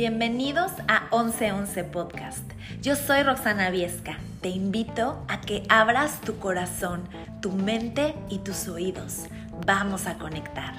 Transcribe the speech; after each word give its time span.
Bienvenidos 0.00 0.72
a 0.88 1.14
1111 1.14 1.84
Podcast. 1.84 2.50
Yo 2.80 2.96
soy 2.96 3.22
Roxana 3.22 3.68
Viesca. 3.68 4.16
Te 4.40 4.48
invito 4.48 5.22
a 5.28 5.42
que 5.42 5.62
abras 5.68 6.22
tu 6.22 6.38
corazón, 6.38 7.06
tu 7.42 7.52
mente 7.52 8.14
y 8.30 8.38
tus 8.38 8.66
oídos. 8.66 9.26
Vamos 9.66 10.06
a 10.06 10.16
conectar. 10.16 10.72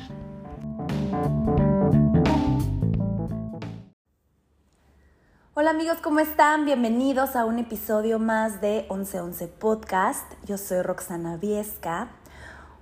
Hola 5.53 5.69
amigos, 5.69 5.99
¿cómo 6.01 6.19
están? 6.19 6.65
Bienvenidos 6.65 7.35
a 7.35 7.45
un 7.45 7.59
episodio 7.59 8.17
más 8.17 8.59
de 8.59 8.87
1111 8.89 9.47
Podcast. 9.49 10.33
Yo 10.47 10.57
soy 10.57 10.81
Roxana 10.81 11.37
Viesca. 11.37 12.07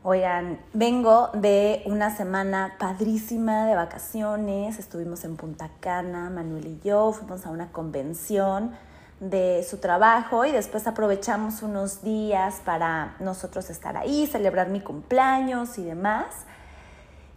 Oigan, 0.02 0.62
vengo 0.72 1.30
de 1.34 1.84
una 1.86 2.16
semana 2.16 2.76
padrísima 2.80 3.66
de 3.66 3.76
vacaciones. 3.76 4.80
Estuvimos 4.80 5.26
en 5.26 5.36
Punta 5.36 5.72
Cana, 5.82 6.30
Manuel 6.30 6.68
y 6.68 6.80
yo, 6.88 7.12
fuimos 7.12 7.46
a 7.46 7.50
una 7.50 7.74
convención 7.74 8.72
de 9.20 9.68
su 9.70 9.80
trabajo 9.80 10.46
y 10.46 10.54
después 10.54 10.88
aprovechamos 10.88 11.64
unos 11.64 12.02
días 12.02 12.62
para 12.64 13.18
nosotros 13.20 13.70
estar 13.70 13.98
ahí, 13.98 14.26
celebrar 14.26 14.70
mi 14.70 14.80
cumpleaños 14.80 15.78
y 15.78 15.84
demás. 15.84 16.28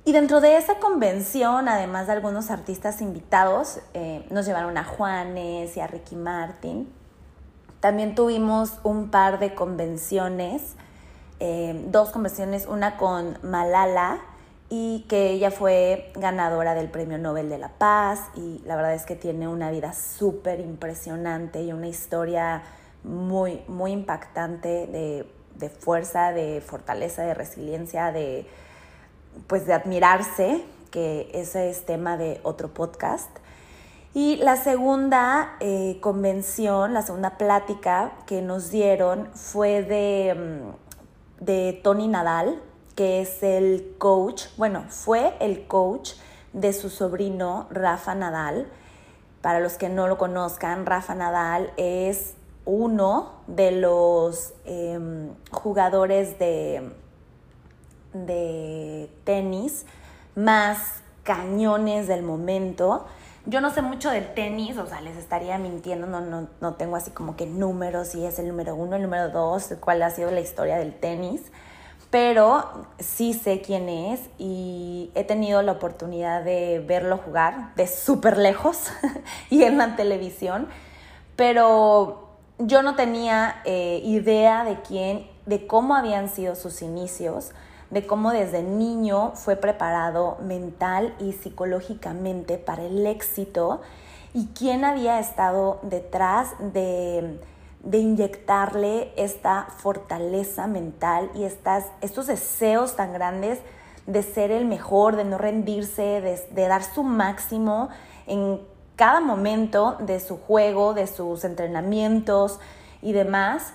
Y 0.04 0.12
dentro 0.12 0.40
de 0.40 0.56
esa 0.56 0.76
convención, 0.76 1.68
además 1.68 2.06
de 2.06 2.12
algunos 2.12 2.52
artistas 2.52 3.00
invitados, 3.02 3.80
eh, 3.92 4.24
nos 4.30 4.46
llevaron 4.46 4.78
a 4.78 4.84
Juanes 4.84 5.76
y 5.76 5.80
a 5.80 5.88
Ricky 5.88 6.14
Martin. 6.14 6.92
También 7.80 8.14
tuvimos 8.14 8.78
un 8.84 9.10
par 9.10 9.40
de 9.40 9.52
convenciones 9.52 10.76
eh, 11.44 11.74
dos 11.88 12.10
convenciones, 12.10 12.68
una 12.68 12.96
con 12.96 13.36
Malala 13.42 14.20
y 14.68 15.04
que 15.08 15.30
ella 15.30 15.50
fue 15.50 16.12
ganadora 16.14 16.72
del 16.74 16.88
Premio 16.88 17.18
Nobel 17.18 17.48
de 17.48 17.58
la 17.58 17.70
Paz 17.70 18.20
y 18.36 18.62
la 18.64 18.76
verdad 18.76 18.94
es 18.94 19.04
que 19.04 19.16
tiene 19.16 19.48
una 19.48 19.72
vida 19.72 19.92
súper 19.92 20.60
impresionante 20.60 21.60
y 21.60 21.72
una 21.72 21.88
historia 21.88 22.62
muy, 23.02 23.60
muy 23.66 23.90
impactante 23.90 24.86
de, 24.86 25.26
de, 25.56 25.68
fuerza, 25.68 26.30
de 26.30 26.62
fortaleza, 26.64 27.22
de 27.22 27.34
resiliencia, 27.34 28.12
de, 28.12 28.46
pues 29.48 29.66
de 29.66 29.72
admirarse, 29.72 30.62
que 30.92 31.28
ese 31.34 31.70
es 31.70 31.84
tema 31.84 32.16
de 32.16 32.38
otro 32.44 32.68
podcast. 32.68 33.36
Y 34.14 34.36
la 34.36 34.54
segunda 34.54 35.56
eh, 35.58 35.98
convención, 36.00 36.94
la 36.94 37.02
segunda 37.02 37.36
plática 37.36 38.12
que 38.26 38.42
nos 38.42 38.70
dieron 38.70 39.28
fue 39.34 39.82
de 39.82 40.34
mm, 40.34 40.81
de 41.44 41.80
Tony 41.82 42.06
Nadal, 42.08 42.60
que 42.94 43.20
es 43.20 43.42
el 43.42 43.94
coach, 43.98 44.44
bueno, 44.56 44.84
fue 44.88 45.34
el 45.40 45.66
coach 45.66 46.12
de 46.52 46.72
su 46.72 46.88
sobrino 46.88 47.66
Rafa 47.70 48.14
Nadal. 48.14 48.68
Para 49.40 49.58
los 49.58 49.74
que 49.74 49.88
no 49.88 50.06
lo 50.06 50.18
conozcan, 50.18 50.86
Rafa 50.86 51.14
Nadal 51.14 51.72
es 51.76 52.34
uno 52.64 53.32
de 53.48 53.72
los 53.72 54.54
em, 54.64 55.30
jugadores 55.50 56.38
de, 56.38 56.92
de 58.12 59.10
tenis 59.24 59.84
más 60.36 61.02
cañones 61.24 62.06
del 62.06 62.22
momento. 62.22 63.06
Yo 63.44 63.60
no 63.60 63.70
sé 63.70 63.82
mucho 63.82 64.10
del 64.10 64.34
tenis, 64.34 64.78
o 64.78 64.86
sea, 64.86 65.00
les 65.00 65.16
estaría 65.16 65.58
mintiendo, 65.58 66.06
no, 66.06 66.20
no, 66.20 66.48
no 66.60 66.74
tengo 66.74 66.94
así 66.94 67.10
como 67.10 67.34
que 67.34 67.44
números, 67.44 68.08
si 68.08 68.24
es 68.24 68.38
el 68.38 68.46
número 68.46 68.76
uno, 68.76 68.94
el 68.94 69.02
número 69.02 69.30
dos, 69.30 69.74
cuál 69.80 70.00
ha 70.02 70.10
sido 70.10 70.30
la 70.30 70.40
historia 70.40 70.76
del 70.76 70.94
tenis, 70.94 71.42
pero 72.10 72.86
sí 73.00 73.34
sé 73.34 73.60
quién 73.60 73.88
es 73.88 74.20
y 74.38 75.10
he 75.16 75.24
tenido 75.24 75.62
la 75.62 75.72
oportunidad 75.72 76.44
de 76.44 76.84
verlo 76.86 77.16
jugar 77.16 77.74
de 77.74 77.88
súper 77.88 78.38
lejos 78.38 78.92
y 79.50 79.64
en 79.64 79.76
la 79.76 79.96
televisión, 79.96 80.68
pero 81.34 82.28
yo 82.58 82.82
no 82.82 82.94
tenía 82.94 83.60
eh, 83.64 84.02
idea 84.04 84.62
de 84.62 84.82
quién, 84.82 85.26
de 85.46 85.66
cómo 85.66 85.96
habían 85.96 86.28
sido 86.28 86.54
sus 86.54 86.80
inicios 86.80 87.50
de 87.92 88.06
cómo 88.06 88.32
desde 88.32 88.62
niño 88.62 89.32
fue 89.34 89.54
preparado 89.54 90.38
mental 90.40 91.14
y 91.20 91.32
psicológicamente 91.32 92.56
para 92.56 92.84
el 92.84 93.06
éxito 93.06 93.82
y 94.32 94.46
quién 94.58 94.86
había 94.86 95.20
estado 95.20 95.78
detrás 95.82 96.48
de, 96.58 97.38
inyectarle 97.92 99.12
esta 99.16 99.66
fortaleza 99.76 100.66
mental 100.66 101.30
y 101.34 101.44
estas, 101.44 101.84
estos 102.00 102.28
deseos 102.28 102.96
tan 102.96 103.12
grandes 103.12 103.58
de 104.06 104.22
ser 104.22 104.50
el 104.50 104.64
mejor, 104.64 105.16
de 105.16 105.24
no 105.24 105.36
rendirse, 105.36 106.22
de, 106.22 106.40
de 106.50 106.68
dar 106.68 106.82
su 106.82 107.02
máximo 107.02 107.90
en 108.26 108.58
cada 108.96 109.20
momento 109.20 109.96
de 110.00 110.18
su 110.18 110.38
juego, 110.38 110.94
de 110.94 111.06
sus 111.06 111.44
entrenamientos 111.44 112.58
y 113.02 113.12
demás. 113.12 113.74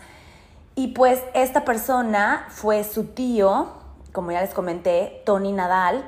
Y 0.73 0.89
pues 0.89 1.21
esta 1.35 1.65
persona 1.65 2.47
fue 2.49 2.83
su 2.83 3.05
tío, 3.05 3.76
como 4.17 4.31
ya 4.31 4.41
les 4.41 4.51
comenté, 4.51 5.21
Tony 5.27 5.51
Nadal, 5.51 6.03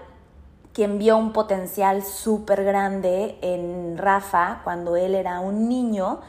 quien 0.73 0.97
vio 0.97 1.15
un 1.15 1.31
potencial 1.31 2.01
súper 2.01 2.63
grande 2.63 3.37
en 3.43 3.99
Rafa 3.99 4.61
cuando 4.63 4.95
él 4.95 5.13
era 5.13 5.41
un 5.41 5.69
niño 5.69 6.19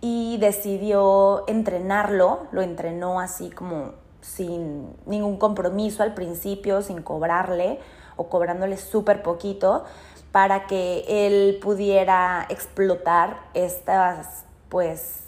y 0.00 0.36
decidió 0.36 1.42
entrenarlo, 1.48 2.46
lo 2.52 2.62
entrenó 2.62 3.18
así 3.18 3.50
como 3.50 3.94
sin 4.20 4.94
ningún 5.06 5.36
compromiso 5.36 6.04
al 6.04 6.14
principio, 6.14 6.82
sin 6.82 7.02
cobrarle 7.02 7.80
o 8.14 8.28
cobrándole 8.28 8.76
súper 8.76 9.24
poquito, 9.24 9.82
para 10.30 10.68
que 10.68 11.04
él 11.08 11.58
pudiera 11.60 12.46
explotar 12.48 13.40
estas, 13.54 14.44
pues, 14.68 15.24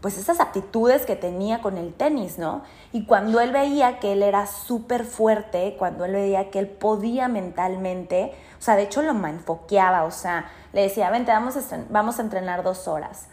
pues 0.00 0.16
esas 0.16 0.38
aptitudes 0.38 1.04
que 1.06 1.16
tenía 1.16 1.60
con 1.60 1.76
el 1.76 1.92
tenis, 1.92 2.38
¿no? 2.38 2.62
Y 2.92 3.04
cuando 3.04 3.40
él 3.40 3.50
veía 3.50 3.98
que 3.98 4.12
él 4.12 4.22
era 4.22 4.46
súper 4.46 5.04
fuerte, 5.04 5.74
cuando 5.78 6.04
él 6.04 6.12
veía 6.12 6.50
que 6.50 6.60
él 6.60 6.68
podía 6.68 7.26
mentalmente, 7.26 8.32
o 8.58 8.62
sea, 8.62 8.76
de 8.76 8.84
hecho 8.84 9.02
lo 9.02 9.12
enfoqueaba, 9.26 10.04
o 10.04 10.12
sea, 10.12 10.50
le 10.72 10.82
decía, 10.82 11.10
vente, 11.10 11.32
vamos 11.32 11.56
a, 11.56 11.60
vamos 11.90 12.18
a 12.18 12.22
entrenar 12.22 12.62
dos 12.62 12.86
horas. 12.86 13.26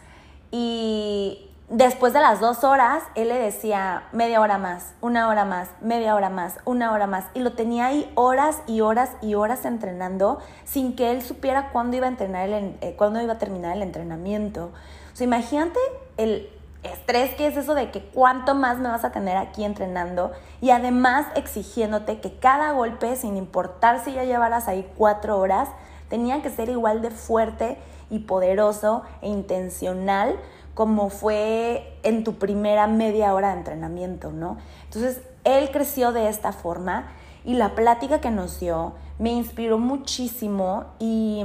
Y 0.50 1.52
después 1.70 2.14
de 2.14 2.20
las 2.20 2.40
dos 2.40 2.64
horas, 2.64 3.04
él 3.16 3.28
le 3.28 3.36
decía 3.36 4.04
media 4.12 4.42
hora 4.42 4.58
más, 4.58 4.94
una 5.02 5.28
hora 5.30 5.46
más, 5.46 5.70
media 5.82 6.16
hora 6.16 6.30
más, 6.30 6.58
una 6.66 6.92
hora 6.92 7.06
más. 7.06 7.26
Y 7.36 7.42
lo 7.42 7.54
tenía 7.54 7.88
ahí 7.88 8.12
horas 8.16 8.62
y 8.66 8.82
horas 8.82 9.12
y 9.22 9.36
horas 9.36 9.66
entrenando 9.66 10.40
sin 10.64 10.96
que 10.96 11.12
él 11.12 11.22
supiera 11.22 11.72
cuándo 11.72 11.98
iba 11.98 12.08
a, 12.08 12.10
entrenar 12.10 12.50
el, 12.50 12.78
eh, 12.82 12.96
cuándo 12.98 13.22
iba 13.22 13.34
a 13.34 13.38
terminar 13.38 13.76
el 13.76 13.84
entrenamiento. 13.84 14.72
O 15.14 15.16
sea, 15.16 15.26
imagínate 15.26 15.80
el 16.18 16.50
estrés 16.86 17.36
que 17.36 17.48
es 17.48 17.58
eso 17.58 17.76
de 17.76 17.92
que 17.92 18.02
cuánto 18.02 18.56
más 18.56 18.78
me 18.78 18.90
vas 18.90 19.04
a 19.04 19.12
tener 19.12 19.38
aquí 19.38 19.64
entrenando 19.64 20.32
y 20.62 20.70
además 20.70 21.28
exigiéndote 21.36 22.20
que 22.20 22.38
cada 22.38 22.72
golpe, 22.72 23.16
sin 23.16 23.38
importar 23.38 24.04
si 24.04 24.14
ya 24.14 24.24
llevaras 24.24 24.68
ahí 24.68 24.90
cuatro 24.98 25.38
horas, 25.40 25.70
tenía 26.10 26.42
que 26.42 26.50
ser 26.50 26.70
igual 26.70 27.02
de 27.02 27.12
fuerte 27.12 27.78
y 28.10 28.20
poderoso 28.20 29.04
e 29.22 29.30
intencional 29.30 30.40
como 30.74 31.10
fue 31.10 31.98
en 32.04 32.24
tu 32.24 32.36
primera 32.36 32.86
media 32.86 33.34
hora 33.34 33.50
de 33.50 33.60
entrenamiento, 33.60 34.32
¿no? 34.32 34.58
Entonces, 34.84 35.22
él 35.46 35.72
creció 35.72 36.12
de 36.12 36.28
esta 36.28 36.52
forma 36.52 37.08
y 37.46 37.54
la 37.54 37.76
plática 37.76 38.20
que 38.20 38.30
nos 38.30 38.60
dio 38.60 38.94
me 39.18 39.32
inspiró 39.32 39.78
muchísimo 39.78 40.86
y 41.00 41.44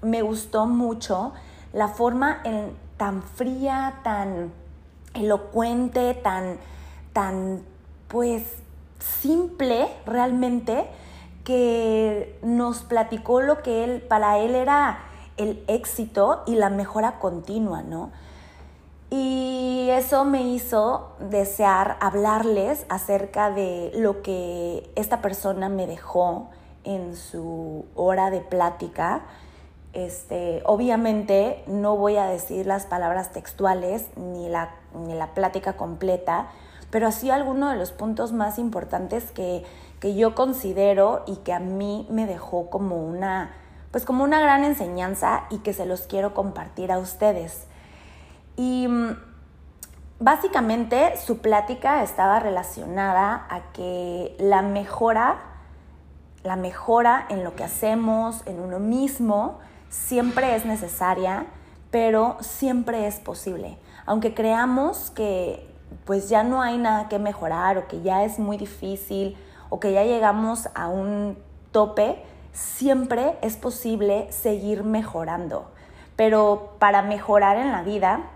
me 0.00 0.22
gustó 0.22 0.66
mucho 0.66 1.32
la 1.72 1.88
forma 1.88 2.40
en, 2.44 2.72
tan 2.96 3.22
fría, 3.22 4.00
tan 4.02 4.52
elocuente, 5.14 6.14
tan, 6.14 6.58
tan, 7.12 7.62
pues, 8.08 8.42
simple 8.98 9.88
realmente, 10.06 10.86
que 11.44 12.38
nos 12.42 12.82
platicó 12.82 13.40
lo 13.40 13.62
que 13.62 13.84
él, 13.84 14.02
para 14.02 14.38
él 14.38 14.54
era 14.54 15.00
el 15.36 15.64
éxito 15.66 16.42
y 16.46 16.54
la 16.54 16.70
mejora 16.70 17.18
continua, 17.18 17.82
¿no? 17.82 18.10
Y 19.10 19.88
eso 19.90 20.24
me 20.24 20.42
hizo 20.42 21.12
desear 21.18 21.96
hablarles 22.00 22.86
acerca 22.88 23.50
de 23.50 23.90
lo 23.94 24.22
que 24.22 24.88
esta 24.94 25.20
persona 25.20 25.68
me 25.68 25.86
dejó 25.86 26.48
en 26.84 27.16
su 27.16 27.84
hora 27.94 28.30
de 28.30 28.40
plática 28.40 29.22
este, 29.92 30.62
obviamente 30.64 31.62
no 31.66 31.96
voy 31.96 32.16
a 32.16 32.24
decir 32.24 32.66
las 32.66 32.86
palabras 32.86 33.32
textuales 33.32 34.06
ni 34.16 34.48
la, 34.48 34.70
ni 34.94 35.14
la 35.14 35.34
plática 35.34 35.74
completa, 35.74 36.48
pero 36.90 37.10
sí 37.12 37.30
algunos 37.30 37.72
de 37.72 37.78
los 37.78 37.92
puntos 37.92 38.32
más 38.32 38.58
importantes 38.58 39.30
que, 39.30 39.64
que 40.00 40.14
yo 40.14 40.34
considero 40.34 41.22
y 41.26 41.36
que 41.36 41.52
a 41.52 41.60
mí 41.60 42.06
me 42.10 42.26
dejó 42.26 42.70
como 42.70 42.96
una, 42.96 43.52
pues 43.90 44.04
como 44.04 44.24
una 44.24 44.40
gran 44.40 44.64
enseñanza 44.64 45.44
y 45.48 45.58
que 45.58 45.72
se 45.72 45.86
los 45.86 46.02
quiero 46.02 46.34
compartir 46.34 46.92
a 46.92 46.98
ustedes. 46.98 47.66
Y 48.56 48.86
mm, 48.88 49.16
básicamente 50.18 51.16
su 51.16 51.38
plática 51.38 52.02
estaba 52.02 52.40
relacionada 52.40 53.46
a 53.48 53.72
que 53.72 54.36
la 54.38 54.62
mejora, 54.62 55.40
la 56.42 56.56
mejora 56.56 57.26
en 57.28 57.44
lo 57.44 57.56
que 57.56 57.64
hacemos, 57.64 58.46
en 58.46 58.60
uno 58.60 58.78
mismo, 58.78 59.58
siempre 59.88 60.56
es 60.56 60.64
necesaria, 60.64 61.46
pero 61.90 62.36
siempre 62.40 63.06
es 63.06 63.20
posible. 63.20 63.78
Aunque 64.06 64.34
creamos 64.34 65.10
que 65.10 65.68
pues 66.04 66.28
ya 66.28 66.42
no 66.42 66.62
hay 66.62 66.78
nada 66.78 67.08
que 67.08 67.18
mejorar 67.18 67.78
o 67.78 67.86
que 67.86 68.02
ya 68.02 68.24
es 68.24 68.38
muy 68.38 68.56
difícil 68.56 69.36
o 69.68 69.80
que 69.80 69.92
ya 69.92 70.04
llegamos 70.04 70.68
a 70.74 70.88
un 70.88 71.38
tope, 71.70 72.22
siempre 72.52 73.38
es 73.42 73.56
posible 73.56 74.30
seguir 74.30 74.84
mejorando. 74.84 75.70
Pero 76.16 76.74
para 76.78 77.02
mejorar 77.02 77.56
en 77.56 77.72
la 77.72 77.82
vida, 77.82 78.30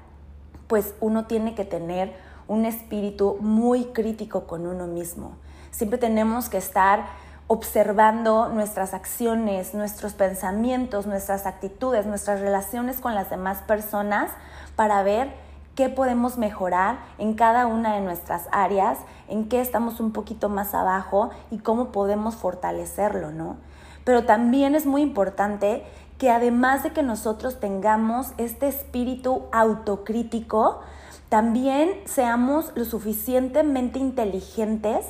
pues 0.67 0.95
uno 1.01 1.27
tiene 1.27 1.55
que 1.55 1.65
tener 1.65 2.15
un 2.49 2.65
espíritu 2.65 3.37
muy 3.41 3.87
crítico 3.87 4.47
con 4.47 4.67
uno 4.67 4.87
mismo. 4.87 5.37
Siempre 5.71 5.99
tenemos 5.99 6.49
que 6.49 6.59
estar 6.59 7.05
observando 7.49 8.49
nuestras 8.49 8.95
acciones, 8.95 9.75
nuestros 9.75 10.15
pensamientos, 10.15 11.07
nuestras 11.07 11.47
actitudes, 11.47 12.07
nuestras 12.07 12.41
relaciones 12.41 12.99
con 12.99 13.15
las 13.15 13.31
demás 13.31 13.59
personas 13.59 14.31
para 14.75 15.03
ver 15.03 15.46
qué 15.77 15.91
podemos 15.91 16.39
mejorar 16.39 16.99
en 17.19 17.35
cada 17.35 17.67
una 17.67 17.95
de 17.95 18.01
nuestras 18.01 18.49
áreas, 18.51 18.99
en 19.29 19.49
qué 19.49 19.61
estamos 19.61 20.01
un 20.01 20.11
poquito 20.11 20.49
más 20.49 20.75
abajo 20.75 21.31
y 21.51 21.59
cómo 21.59 21.93
podemos 21.93 22.35
fortalecerlo, 22.35 23.31
¿no? 23.31 23.57
Pero 24.03 24.25
también 24.25 24.75
es 24.75 24.87
muy 24.87 25.03
importante 25.03 25.85
que 26.19 26.31
además 26.31 26.83
de 26.83 26.93
que 26.93 27.03
nosotros 27.03 27.61
tengamos 27.61 28.33
este 28.39 28.69
espíritu 28.69 29.43
autocrítico, 29.53 30.81
también 31.29 31.91
seamos 32.07 32.73
lo 32.75 32.87
suficientemente 32.87 33.99
inteligentes 33.99 35.05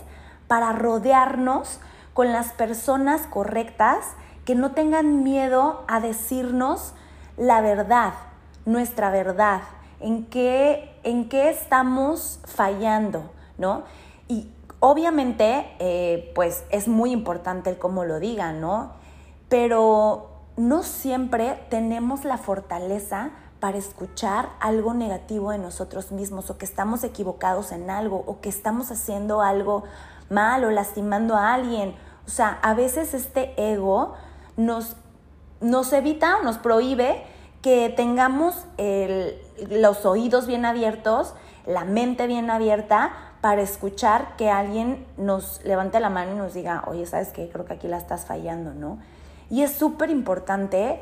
para 0.49 0.73
rodearnos 0.73 1.79
con 2.13 2.33
las 2.33 2.53
personas 2.53 3.27
correctas 3.29 4.05
que 4.45 4.57
no 4.57 4.73
tengan 4.73 5.23
miedo 5.23 5.85
a 5.87 6.01
decirnos 6.01 6.93
la 7.37 7.61
verdad, 7.61 8.15
nuestra 8.65 9.11
verdad, 9.11 9.61
en 10.01 10.27
qué, 10.27 10.95
en 11.03 11.29
qué 11.29 11.51
estamos 11.51 12.41
fallando, 12.45 13.31
¿no? 13.59 13.85
Y 14.29 14.49
obviamente, 14.81 15.67
eh, 15.79 16.33
pues 16.35 16.65
es 16.71 16.89
muy 16.89 17.13
importante 17.13 17.71
el 17.71 17.79
cómo 17.79 18.05
lo 18.05 18.21
digan, 18.21 18.61
¿no? 18.61 18.93
Pero 19.49 20.31
no 20.57 20.83
siempre 20.83 21.59
tenemos 21.71 22.25
la 22.25 22.39
fortaleza 22.39 23.31
para 23.61 23.79
escuchar 23.79 24.51
algo 24.61 24.95
negativo 24.95 25.51
de 25.51 25.59
nosotros 25.59 26.13
mismos 26.13 26.51
o 26.51 26.59
que 26.59 26.67
estamos 26.67 27.05
equivocados 27.05 27.73
en 27.73 27.91
algo 27.91 28.23
o 28.27 28.41
que 28.41 28.49
estamos 28.49 28.91
haciendo 28.91 29.41
algo 29.41 29.85
mal 30.29 30.65
o 30.65 30.71
lastimando 30.71 31.37
a 31.37 31.55
alguien. 31.55 31.95
O 32.27 32.31
sea, 32.31 32.59
a 32.63 32.75
veces 32.75 33.15
este 33.15 33.55
ego 33.57 34.15
nos, 34.57 34.97
nos 35.61 35.93
evita, 35.93 36.43
nos 36.43 36.59
prohíbe 36.59 37.25
que 37.67 37.89
tengamos 37.89 38.55
los 39.69 40.07
oídos 40.07 40.47
bien 40.47 40.65
abiertos, 40.65 41.35
la 41.67 41.85
mente 41.85 42.29
bien 42.29 42.49
abierta 42.49 43.11
para 43.41 43.61
escuchar 43.61 44.37
que 44.37 44.51
alguien 44.51 45.05
nos 45.17 45.65
levante 45.65 45.99
la 45.99 46.09
mano 46.09 46.31
y 46.31 46.37
nos 46.37 46.55
diga, 46.55 46.85
oye, 46.87 47.07
¿sabes 47.07 47.31
qué? 47.31 47.49
Creo 47.49 47.65
que 47.65 47.73
aquí 47.73 47.89
la 47.89 47.99
estás 47.99 48.25
fallando, 48.25 48.73
¿no? 48.73 49.01
Y 49.51 49.63
es 49.63 49.73
súper 49.73 50.11
importante, 50.11 51.01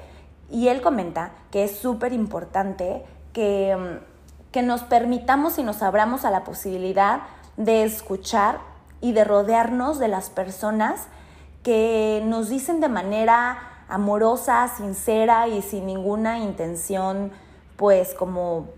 y 0.51 0.69
él 0.69 0.81
comenta 0.81 1.33
que 1.51 1.65
es 1.65 1.77
súper 1.77 2.15
importante 2.15 3.05
que, 3.35 3.77
mm, 3.77 4.51
que 4.51 4.63
nos 4.63 4.85
permitamos 4.85 5.59
y 5.59 5.65
nos 5.65 5.83
abramos 5.83 6.25
a 6.25 6.31
la 6.31 6.45
posibilidad 6.45 7.25
de 7.59 7.85
escuchar 7.85 8.61
y 9.03 9.13
de 9.13 9.25
rodearnos 9.25 9.99
de 9.99 10.09
las 10.09 10.31
personas 10.31 11.09
que 11.63 12.23
nos 12.25 12.49
dicen 12.49 12.81
de 12.81 12.89
manera 12.89 13.74
amorosa, 13.89 14.69
sincera 14.77 15.49
y 15.49 15.63
sin 15.63 15.87
ninguna 15.87 16.39
intención, 16.39 17.33
pues 17.77 18.15
como 18.15 18.69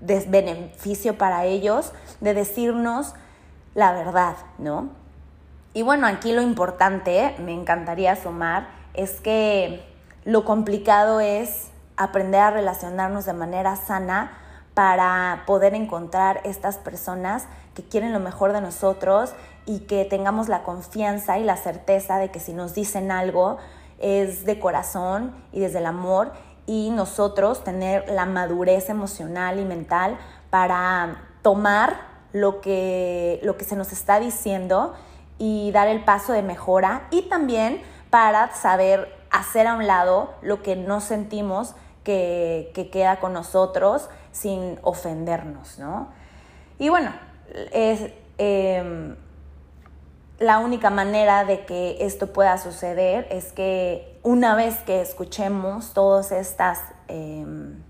desbeneficio 0.00 1.18
para 1.18 1.44
ellos, 1.44 1.92
de 2.20 2.34
decirnos 2.34 3.14
la 3.74 3.92
verdad, 3.92 4.36
¿no? 4.58 4.88
Y 5.72 5.82
bueno, 5.82 6.06
aquí 6.06 6.32
lo 6.32 6.42
importante, 6.42 7.34
me 7.38 7.52
encantaría 7.52 8.16
sumar, 8.16 8.68
es 8.94 9.20
que 9.20 9.84
lo 10.24 10.44
complicado 10.44 11.20
es 11.20 11.68
aprender 11.96 12.40
a 12.40 12.50
relacionarnos 12.50 13.26
de 13.26 13.32
manera 13.34 13.76
sana 13.76 14.32
para 14.74 15.44
poder 15.46 15.74
encontrar 15.74 16.40
estas 16.44 16.78
personas 16.78 17.46
que 17.74 17.84
quieren 17.84 18.12
lo 18.12 18.20
mejor 18.20 18.52
de 18.52 18.60
nosotros 18.60 19.32
y 19.66 19.80
que 19.80 20.04
tengamos 20.04 20.48
la 20.48 20.62
confianza 20.62 21.38
y 21.38 21.44
la 21.44 21.56
certeza 21.56 22.18
de 22.18 22.30
que 22.30 22.40
si 22.40 22.52
nos 22.52 22.74
dicen 22.74 23.12
algo 23.12 23.58
es 24.00 24.44
de 24.44 24.58
corazón 24.58 25.32
y 25.52 25.60
desde 25.60 25.78
el 25.78 25.86
amor 25.86 26.32
y 26.66 26.90
nosotros 26.90 27.64
tener 27.64 28.08
la 28.08 28.26
madurez 28.26 28.88
emocional 28.90 29.58
y 29.58 29.64
mental 29.64 30.18
para 30.50 31.22
tomar 31.42 32.08
lo 32.32 32.60
que, 32.60 33.40
lo 33.42 33.56
que 33.56 33.64
se 33.64 33.76
nos 33.76 33.92
está 33.92 34.20
diciendo 34.20 34.94
y 35.38 35.72
dar 35.72 35.88
el 35.88 36.04
paso 36.04 36.32
de 36.32 36.42
mejora 36.42 37.08
y 37.10 37.22
también 37.22 37.82
para 38.10 38.54
saber 38.54 39.16
hacer 39.30 39.66
a 39.66 39.74
un 39.74 39.86
lado 39.86 40.34
lo 40.42 40.62
que 40.62 40.76
no 40.76 41.00
sentimos 41.00 41.74
que, 42.04 42.90
queda 42.92 43.20
con 43.20 43.32
nosotros 43.32 44.08
sin 44.32 44.78
ofendernos, 44.82 45.78
¿no? 45.78 46.08
Y 46.78 46.88
bueno, 46.88 47.12
es 47.72 48.12
em, 48.38 49.16
la 50.40 50.58
única 50.58 50.88
manera 50.88 51.44
de 51.44 51.66
que 51.66 51.98
esto 52.00 52.32
pueda 52.32 52.56
suceder 52.56 53.28
es 53.30 53.52
que 53.52 54.18
una 54.22 54.54
vez 54.54 54.78
que 54.78 55.02
escuchemos 55.02 55.92
todas 55.92 56.32
estas, 56.32 56.80
em, 57.08 57.82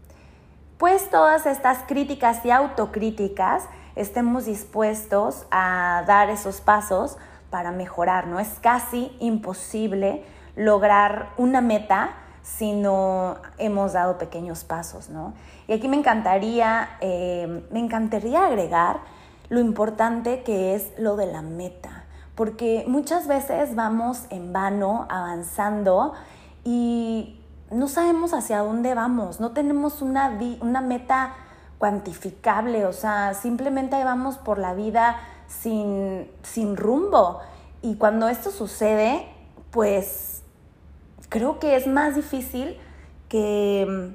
pues 0.76 1.08
todas 1.10 1.46
estas 1.46 1.78
críticas 1.86 2.44
y 2.44 2.50
autocríticas, 2.50 3.64
estemos 3.94 4.46
dispuestos 4.46 5.46
a 5.52 6.02
dar 6.08 6.28
esos 6.28 6.60
pasos 6.60 7.18
para 7.50 7.70
mejorar, 7.70 8.26
¿no? 8.26 8.40
Es 8.40 8.58
casi 8.60 9.16
imposible 9.20 10.24
lograr 10.56 11.30
una 11.36 11.60
meta 11.60 12.16
si 12.42 12.72
no 12.72 13.36
hemos 13.58 13.92
dado 13.92 14.18
pequeños 14.18 14.64
pasos, 14.64 15.08
¿no? 15.08 15.34
Y 15.68 15.72
aquí 15.72 15.86
me 15.86 15.96
encantaría, 15.96 16.96
eh, 17.00 17.64
me 17.70 17.78
encantaría 17.78 18.46
agregar 18.46 18.98
lo 19.50 19.60
importante 19.60 20.42
que 20.42 20.74
es 20.74 20.92
lo 20.98 21.16
de 21.16 21.26
la 21.26 21.42
meta, 21.42 21.89
porque 22.40 22.84
muchas 22.86 23.26
veces 23.26 23.74
vamos 23.74 24.24
en 24.30 24.50
vano 24.50 25.06
avanzando 25.10 26.14
y 26.64 27.38
no 27.70 27.86
sabemos 27.86 28.32
hacia 28.32 28.60
dónde 28.60 28.94
vamos, 28.94 29.40
no 29.40 29.50
tenemos 29.50 30.00
una, 30.00 30.38
una 30.62 30.80
meta 30.80 31.34
cuantificable, 31.76 32.86
o 32.86 32.94
sea, 32.94 33.34
simplemente 33.34 34.02
vamos 34.02 34.38
por 34.38 34.56
la 34.56 34.72
vida 34.72 35.20
sin, 35.48 36.30
sin 36.42 36.78
rumbo. 36.78 37.40
Y 37.82 37.96
cuando 37.96 38.30
esto 38.30 38.50
sucede, 38.50 39.26
pues 39.70 40.42
creo 41.28 41.58
que 41.58 41.76
es 41.76 41.86
más 41.86 42.14
difícil 42.14 42.78
que, 43.28 44.14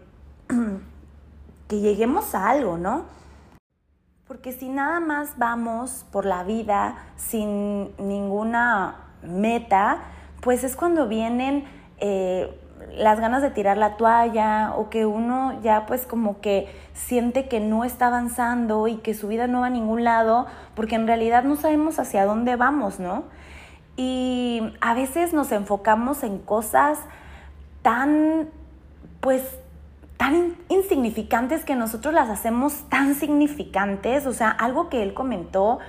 que 1.68 1.80
lleguemos 1.80 2.34
a 2.34 2.50
algo, 2.50 2.80
¿no? 2.80 3.04
Porque 4.28 4.54
si 4.54 4.70
nada 4.70 5.00
más 5.00 5.38
vamos 5.38 6.04
por 6.12 6.26
la 6.26 6.44
vida 6.44 6.98
sin 7.16 7.96
ninguna 7.98 8.96
meta, 9.22 10.00
pues 10.42 10.64
es 10.64 10.76
cuando 10.76 11.08
vienen 11.08 11.66
eh, 12.00 12.50
las 12.92 13.20
ganas 13.20 13.44
de 13.44 13.52
tirar 13.52 13.78
la 13.78 13.98
toalla 13.98 14.74
o 14.76 14.90
que 14.90 15.06
uno 15.06 15.62
ya 15.62 15.86
pues 15.86 16.08
como 16.08 16.42
que 16.42 16.68
siente 16.94 17.48
que 17.48 17.60
no 17.60 17.84
está 17.84 18.08
avanzando 18.08 18.88
y 18.88 18.96
que 18.98 19.14
su 19.14 19.28
vida 19.28 19.46
no 19.46 19.62
va 19.62 19.68
a 19.68 19.70
ningún 19.70 20.04
lado 20.04 20.48
porque 20.74 20.96
en 20.96 21.06
realidad 21.06 21.44
no 21.44 21.56
sabemos 21.56 22.00
hacia 22.00 22.26
dónde 22.26 22.56
vamos, 22.56 23.00
¿no? 23.00 23.26
Y 23.96 24.74
a 24.82 24.96
veces 24.96 25.34
nos 25.34 25.52
enfocamos 25.52 26.24
en 26.24 26.40
cosas 26.40 27.00
tan 27.84 28.50
pues 29.20 29.60
tan 30.18 30.56
insignificantes 30.70 31.66
que 31.66 31.76
nosotros 31.76 32.14
las 32.14 32.30
hacemos 32.30 32.88
tan 32.90 33.16
significantes, 33.16 34.26
o 34.26 34.34
sea, 34.34 34.50
algo 34.50 34.90
que 34.90 35.04
él 35.04 35.14
comentó 35.14 35.80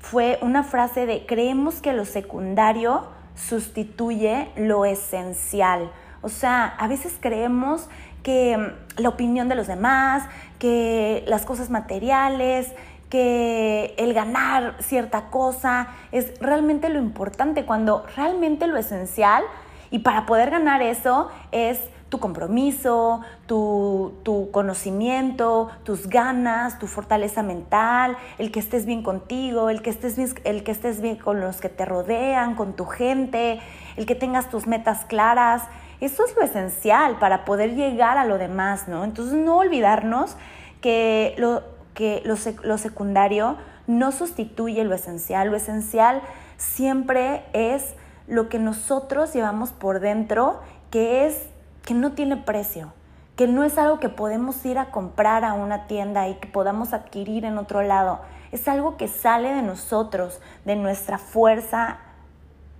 fue 0.00 0.38
una 0.42 0.62
frase 0.62 1.06
de 1.06 1.26
creemos 1.26 1.80
que 1.80 1.92
lo 1.92 2.04
secundario 2.04 3.06
sustituye 3.34 4.50
lo 4.56 4.84
esencial. 4.84 5.90
O 6.20 6.28
sea, 6.28 6.66
a 6.66 6.86
veces 6.86 7.16
creemos 7.20 7.88
que 8.22 8.56
mm, 8.56 9.00
la 9.00 9.08
opinión 9.08 9.48
de 9.48 9.54
los 9.54 9.66
demás, 9.66 10.24
que 10.58 11.24
las 11.26 11.44
cosas 11.44 11.70
materiales, 11.70 12.72
que 13.10 13.94
el 13.98 14.14
ganar 14.14 14.76
cierta 14.80 15.30
cosa 15.30 15.88
es 16.12 16.38
realmente 16.40 16.88
lo 16.88 16.98
importante, 16.98 17.64
cuando 17.64 18.06
realmente 18.16 18.66
lo 18.66 18.76
esencial, 18.76 19.44
y 19.90 19.98
para 19.98 20.24
poder 20.24 20.50
ganar 20.50 20.80
eso 20.80 21.28
es 21.50 21.78
tu 22.12 22.20
compromiso, 22.20 23.22
tu, 23.46 24.12
tu, 24.22 24.50
conocimiento, 24.50 25.70
tus 25.82 26.08
ganas, 26.08 26.78
tu 26.78 26.86
fortaleza 26.86 27.42
mental, 27.42 28.18
el 28.36 28.52
que 28.52 28.60
estés 28.60 28.84
bien 28.84 29.02
contigo, 29.02 29.70
el 29.70 29.80
que 29.80 29.88
estés 29.88 30.18
el 30.44 30.62
que 30.62 30.72
estés 30.72 31.00
bien 31.00 31.16
con 31.16 31.40
los 31.40 31.62
que 31.62 31.70
te 31.70 31.86
rodean, 31.86 32.54
con 32.54 32.74
tu 32.74 32.84
gente, 32.84 33.60
el 33.96 34.04
que 34.04 34.14
tengas 34.14 34.50
tus 34.50 34.66
metas 34.66 35.06
claras, 35.06 35.62
Eso 36.00 36.22
es 36.26 36.36
lo 36.36 36.42
esencial 36.42 37.18
para 37.18 37.46
poder 37.46 37.76
llegar 37.76 38.18
a 38.18 38.26
lo 38.26 38.36
demás, 38.36 38.88
¿no? 38.88 39.04
Entonces 39.04 39.32
no 39.32 39.56
olvidarnos 39.56 40.36
que 40.82 41.34
lo, 41.38 41.62
que 41.94 42.20
lo, 42.26 42.76
secundario 42.76 43.56
no 43.86 44.12
sustituye 44.12 44.84
lo 44.84 44.94
esencial. 44.94 45.48
Lo 45.48 45.56
esencial 45.56 46.20
siempre 46.58 47.42
es 47.54 47.94
lo 48.26 48.50
que 48.50 48.58
nosotros 48.58 49.32
llevamos 49.32 49.72
por 49.72 50.00
dentro, 50.00 50.60
que 50.90 51.24
es 51.24 51.51
que 51.84 51.94
no 51.94 52.12
tiene 52.12 52.36
precio, 52.36 52.92
que 53.36 53.46
no 53.46 53.64
es 53.64 53.78
algo 53.78 53.98
que 53.98 54.08
podemos 54.08 54.64
ir 54.64 54.78
a 54.78 54.90
comprar 54.90 55.44
a 55.44 55.54
una 55.54 55.86
tienda 55.86 56.28
y 56.28 56.34
que 56.34 56.48
podamos 56.48 56.92
adquirir 56.92 57.44
en 57.44 57.58
otro 57.58 57.82
lado. 57.82 58.20
Es 58.52 58.68
algo 58.68 58.96
que 58.96 59.08
sale 59.08 59.52
de 59.52 59.62
nosotros, 59.62 60.40
de 60.64 60.76
nuestra 60.76 61.18
fuerza 61.18 61.98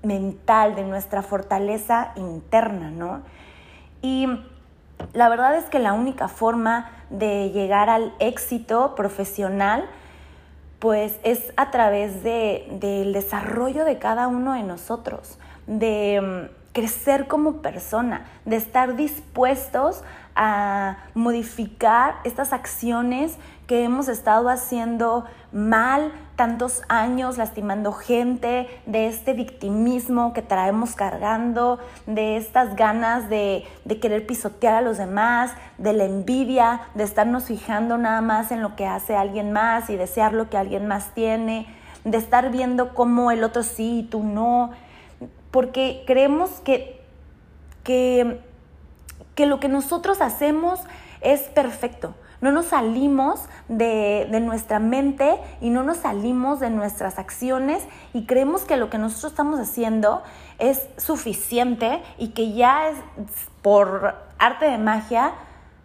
mental, 0.03 0.75
de 0.75 0.85
nuestra 0.85 1.23
fortaleza 1.23 2.13
interna, 2.17 2.91
¿no? 2.91 3.23
Y 4.03 4.27
la 5.13 5.29
verdad 5.29 5.57
es 5.57 5.65
que 5.67 5.79
la 5.79 5.93
única 5.93 6.29
forma 6.29 6.91
de 7.11 7.51
llegar 7.51 7.89
al 7.89 8.13
éxito 8.19 8.95
profesional, 8.95 9.89
pues 10.79 11.19
es 11.23 11.53
a 11.57 11.71
través 11.71 12.23
del 12.23 13.13
desarrollo 13.13 13.85
de 13.85 13.99
cada 13.99 14.27
uno 14.29 14.55
de 14.55 14.63
nosotros, 14.63 15.39
de 15.67 16.49
mm, 16.51 16.62
crecer 16.73 17.29
como 17.29 17.61
persona, 17.63 18.27
de 18.45 18.57
estar 18.57 18.97
dispuestos 18.97 20.03
a 20.35 20.97
modificar 21.15 22.15
estas 22.25 22.53
acciones 22.53 23.37
que 23.67 23.85
hemos 23.85 24.09
estado 24.09 24.49
haciendo 24.49 25.25
mal 25.53 26.13
tantos 26.37 26.83
años, 26.89 27.37
lastimando 27.37 27.93
gente, 27.93 28.69
de 28.87 29.07
este 29.07 29.35
victimismo 29.35 30.33
que 30.33 30.43
traemos 30.43 30.95
cargando, 30.95 31.79
de 32.07 32.37
estas 32.37 32.75
ganas 32.75 33.29
de, 33.29 33.65
de 33.85 34.01
querer 34.01 34.27
pisotear 34.27 34.75
a 34.75 34.81
los 34.81 34.97
demás, 34.97 35.53
de 35.79 35.93
la 35.93 36.05
envidia, 36.05 36.83
de 36.95 37.05
estarnos 37.05 37.45
fijando 37.45 37.99
nada 37.99 38.23
más 38.23 38.51
en 38.51 38.63
lo 38.63 38.75
que 38.77 38.87
hace 38.87 39.15
alguien 39.15 39.53
más 39.53 39.91
y 39.91 39.97
desear 39.97 40.33
lo 40.33 40.49
que 40.49 40.57
alguien 40.57 40.89
más 40.89 41.15
tiene, 41.15 41.67
de 42.05 42.19
estar 42.19 42.51
viendo 42.51 42.95
cómo 42.95 43.31
el 43.31 43.45
otro 43.45 43.63
sí 43.63 44.01
y 44.01 44.03
tú 44.03 44.23
no, 44.23 44.73
porque 45.51 46.05
creemos 46.07 46.51
que, 46.61 47.01
que 47.85 48.41
que 49.35 49.47
lo 49.47 49.61
que 49.61 49.69
nosotros 49.69 50.21
hacemos 50.21 50.81
es 51.21 51.43
perfecto. 51.43 52.15
No 52.41 52.51
nos 52.51 52.67
salimos 52.67 53.41
de, 53.69 54.27
nuestra 54.43 54.81
mente 54.81 55.39
y 55.61 55.71
no 55.71 55.85
nos 55.85 55.99
salimos 55.99 56.59
de 56.59 56.71
nuestras 56.71 57.19
acciones 57.19 57.85
y 58.13 58.27
creemos 58.27 58.63
que 58.65 58.77
lo 58.77 58.91
que 58.91 58.99
nosotros 58.99 59.33
estamos 59.33 59.61
haciendo 59.61 60.23
es 60.59 60.89
suficiente 60.97 62.03
y 62.19 62.29
que 62.31 62.53
ya 62.53 62.89
es 62.89 62.99
por 63.63 64.17
arte 64.39 64.67
de 64.67 64.79
magia 64.79 65.35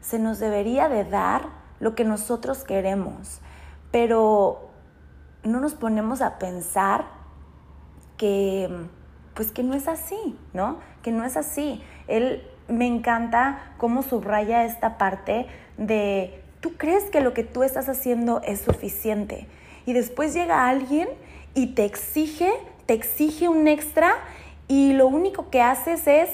se 0.02 0.18
nos 0.18 0.40
debería 0.40 0.90
de 0.90 1.04
dar 1.04 1.50
lo 1.80 1.94
que 1.94 2.06
nosotros 2.06 2.64
queremos. 2.64 3.40
Pero 3.92 4.70
no 5.44 5.60
nos 5.60 5.76
ponemos 5.76 6.22
a 6.22 6.40
pensar 6.40 7.06
que 8.18 8.90
pues 9.38 9.52
que 9.52 9.62
no 9.62 9.76
es 9.76 9.88
así, 9.88 10.36
¿no? 10.54 10.80
Que 11.04 11.12
no 11.12 11.24
es 11.24 11.38
así. 11.38 11.84
Él 12.08 12.42
me 12.68 12.88
encanta 12.88 13.74
cómo 13.78 14.02
subraya 14.02 14.66
esta 14.66 14.98
parte 14.98 15.46
de 15.78 16.42
tú 16.60 16.74
crees 16.76 17.04
que 17.06 17.22
lo 17.22 17.36
que 17.36 17.44
tú 17.44 17.62
estás 17.62 17.88
haciendo 17.88 18.42
es 18.42 18.62
suficiente 18.62 19.48
y 19.86 19.94
después 19.94 20.34
llega 20.34 20.68
alguien 20.68 21.08
y 21.54 21.68
te 21.68 21.86
exige, 21.86 22.52
te 22.88 22.96
exige 22.96 23.48
un 23.48 23.68
extra 23.68 24.16
y 24.68 24.94
lo 24.94 25.06
único 25.08 25.52
que 25.52 25.62
haces 25.62 26.08
es 26.08 26.30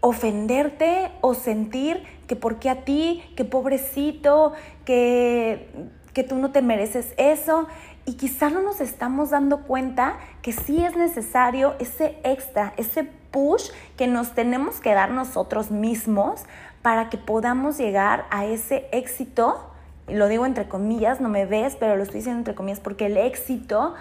ofenderte 0.00 1.10
o 1.22 1.34
sentir 1.34 2.04
que 2.28 2.36
por 2.36 2.60
qué 2.60 2.70
a 2.70 2.84
ti, 2.84 3.24
que 3.36 3.44
pobrecito, 3.44 4.52
que, 4.84 5.68
que 6.14 6.22
tú 6.22 6.36
no 6.36 6.52
te 6.52 6.62
mereces 6.62 7.12
eso. 7.16 7.66
Y 8.06 8.14
quizá 8.14 8.50
no 8.50 8.62
nos 8.62 8.80
estamos 8.80 9.30
dando 9.30 9.62
cuenta 9.62 10.16
que 10.40 10.52
sí 10.52 10.84
es 10.84 10.96
necesario 10.96 11.74
ese 11.80 12.18
extra, 12.22 12.72
ese 12.76 13.02
push 13.02 13.70
que 13.96 14.06
nos 14.06 14.32
tenemos 14.32 14.80
que 14.80 14.94
dar 14.94 15.10
nosotros 15.10 15.72
mismos 15.72 16.44
para 16.82 17.10
que 17.10 17.18
podamos 17.18 17.78
llegar 17.78 18.26
a 18.30 18.46
ese 18.46 18.86
éxito. 18.92 19.70
Lo 20.06 20.28
digo 20.28 20.46
entre 20.46 20.68
comillas, 20.68 21.20
no 21.20 21.28
me 21.28 21.46
ves, 21.46 21.76
pero 21.80 21.96
lo 21.96 22.04
estoy 22.04 22.18
diciendo 22.18 22.38
entre 22.38 22.54
comillas 22.54 22.78
porque 22.78 23.06
el 23.06 23.16
éxito 23.16 23.94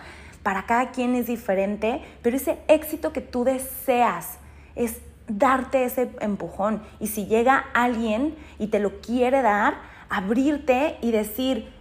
para 0.44 0.68
cada 0.68 0.92
quien 0.92 1.16
es 1.16 1.26
diferente, 1.26 2.04
pero 2.22 2.38
ese 2.38 2.60
éxito 2.68 3.12
que 3.12 3.22
tú 3.22 3.44
deseas 3.44 4.38
es 4.76 5.00
darte 5.28 5.84
ese 5.84 6.12
empujón. 6.22 6.84
Y 7.00 7.08
si 7.08 7.26
llega 7.26 7.66
alguien 7.74 8.36
y 8.60 8.68
te 8.68 8.78
lo 8.78 9.02
quiere 9.02 9.42
dar, 9.42 9.78
abrirte 10.10 10.98
y 11.02 11.10
decir, 11.10 11.74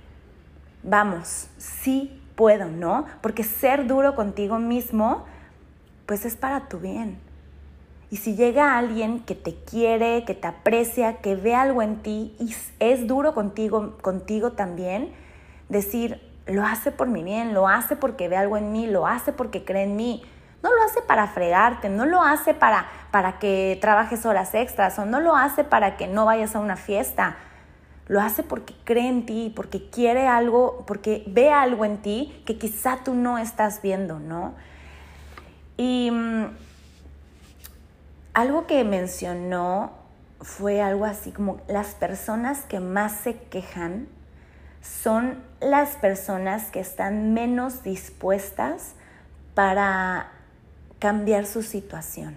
vamos, 0.85 1.49
sí 1.59 2.21
puedo, 2.37 2.67
¿no? 2.67 3.07
Porque 3.21 3.43
ser 3.43 3.87
duro 3.87 4.15
contigo 4.15 4.59
mismo, 4.59 5.25
pues 6.07 6.25
es 6.25 6.37
para 6.37 6.69
tu 6.69 6.79
bien. 6.79 7.19
Y 8.11 8.19
si 8.19 8.37
llega 8.37 8.79
alguien 8.79 9.21
que 9.21 9.35
te 9.35 9.55
quiere, 9.55 10.25
que 10.25 10.35
te 10.35 10.47
aprecia, 10.47 11.17
que 11.17 11.35
ve 11.35 11.55
algo 11.55 11.83
en 11.83 12.03
ti 12.03 12.37
y 12.39 12.55
es 12.79 13.07
duro 13.09 13.35
contigo, 13.35 13.97
contigo 14.03 14.53
también, 14.53 15.13
decir, 15.69 16.21
lo 16.47 16.65
hace 16.65 16.93
por 16.93 17.09
mi 17.09 17.25
bien, 17.25 17.55
lo 17.55 17.67
hace 17.67 17.97
porque 17.97 18.29
ve 18.29 18.37
algo 18.37 18.57
en 18.57 18.71
mí, 18.71 18.87
lo 18.87 19.07
hace 19.07 19.33
porque 19.33 19.65
cree 19.65 19.85
en 19.85 19.97
mí. 19.97 20.23
No 20.63 20.75
lo 20.75 20.83
hace 20.83 21.03
para 21.03 21.27
fregarte, 21.27 21.89
no 21.91 22.07
lo 22.07 22.23
hace 22.23 22.55
para, 22.55 22.87
para 23.11 23.39
que 23.39 23.79
trabajes 23.81 24.25
horas 24.25 24.55
extras 24.55 24.99
o 24.99 25.05
no 25.05 25.21
lo 25.21 25.37
hace 25.37 25.65
para 25.65 25.97
que 25.97 26.07
no 26.07 26.25
vayas 26.25 26.55
a 26.57 26.61
una 26.61 26.77
fiesta. 26.77 27.37
Lo 28.07 28.21
hace 28.21 28.43
porque 28.43 28.75
cree 28.85 29.09
en 29.09 29.25
ti, 29.25 29.53
porque 29.55 29.89
quiere 29.89 30.27
algo, 30.27 30.85
porque 30.87 31.25
ve 31.27 31.51
algo 31.51 31.85
en 31.85 31.99
ti 31.99 32.43
que 32.45 32.59
quizá 32.59 32.99
tú 33.03 33.15
no 33.15 33.39
estás 33.39 33.81
viendo, 33.81 34.19
¿no? 34.19 34.55
Y 35.77 36.11
mm, 36.11 36.45
algo 38.35 38.67
que 38.67 38.85
mencionó 38.85 39.93
fue 40.41 40.83
algo 40.83 41.07
así 41.07 41.33
como 41.33 41.61
las 41.69 41.95
personas 41.95 42.61
que 42.63 42.81
más 42.81 43.13
se 43.13 43.39
quejan 43.39 44.09
son 44.83 45.43
las 45.61 45.97
personas 45.97 46.71
que 46.71 46.81
están 46.81 47.33
menos 47.33 47.83
dispuestas 47.83 48.93
para 49.55 50.31
cambiar 50.99 51.47
su 51.47 51.63
situación. 51.63 52.35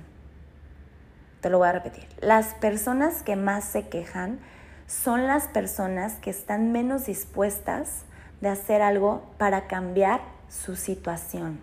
Te 1.42 1.50
lo 1.50 1.58
voy 1.60 1.68
a 1.68 1.74
repetir. 1.74 2.08
Las 2.22 2.54
personas 2.54 3.22
que 3.22 3.36
más 3.36 3.66
se 3.66 3.90
quejan 3.90 4.40
son 4.88 5.28
las 5.28 5.48
personas 5.50 6.16
que 6.16 6.30
están 6.30 6.72
menos 6.72 7.06
dispuestas 7.06 8.06
de 8.42 8.50
hacer 8.50 8.82
algo 8.82 9.24
para 9.38 9.68
cambiar 9.68 10.22
su 10.48 10.76
situación. 10.76 11.60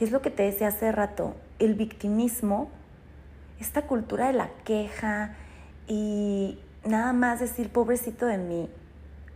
Y 0.00 0.04
es 0.04 0.10
lo 0.10 0.20
que 0.20 0.30
te 0.30 0.42
decía 0.42 0.68
hace 0.68 0.90
rato, 0.90 1.36
el 1.60 1.74
victimismo, 1.74 2.70
esta 3.60 3.82
cultura 3.82 4.26
de 4.26 4.32
la 4.32 4.50
queja 4.64 5.36
y 5.86 6.58
nada 6.84 7.12
más 7.12 7.38
decir 7.38 7.70
pobrecito 7.70 8.26
de 8.26 8.38
mí, 8.38 8.68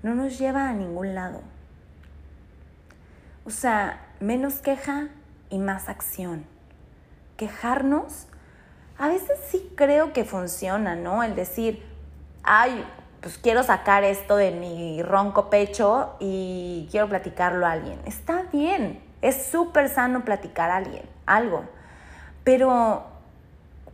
no 0.03 0.15
nos 0.15 0.39
lleva 0.39 0.69
a 0.69 0.73
ningún 0.73 1.15
lado. 1.15 1.41
O 3.45 3.51
sea, 3.51 4.05
menos 4.19 4.55
queja 4.55 5.09
y 5.51 5.59
más 5.59 5.89
acción. 5.89 6.45
Quejarnos, 7.37 8.27
a 8.99 9.07
veces 9.07 9.39
sí 9.49 9.71
creo 9.77 10.13
que 10.13 10.25
funciona, 10.25 10.97
¿no? 10.97 11.23
El 11.23 11.37
decir, 11.37 11.83
ay, 12.49 12.85
pues 13.21 13.37
quiero 13.37 13.63
sacar 13.63 14.05
esto 14.05 14.37
de 14.37 14.51
mi 14.53 15.03
ronco 15.03 15.51
pecho 15.51 16.17
y 16.19 16.89
quiero 16.91 17.09
platicarlo 17.09 17.67
a 17.67 17.73
alguien. 17.73 18.01
Está 18.07 18.45
bien, 18.51 19.03
es 19.21 19.47
súper 19.51 19.91
sano 19.91 20.25
platicar 20.25 20.71
a 20.71 20.77
alguien, 20.77 21.05
algo. 21.27 21.65
Pero 22.45 23.05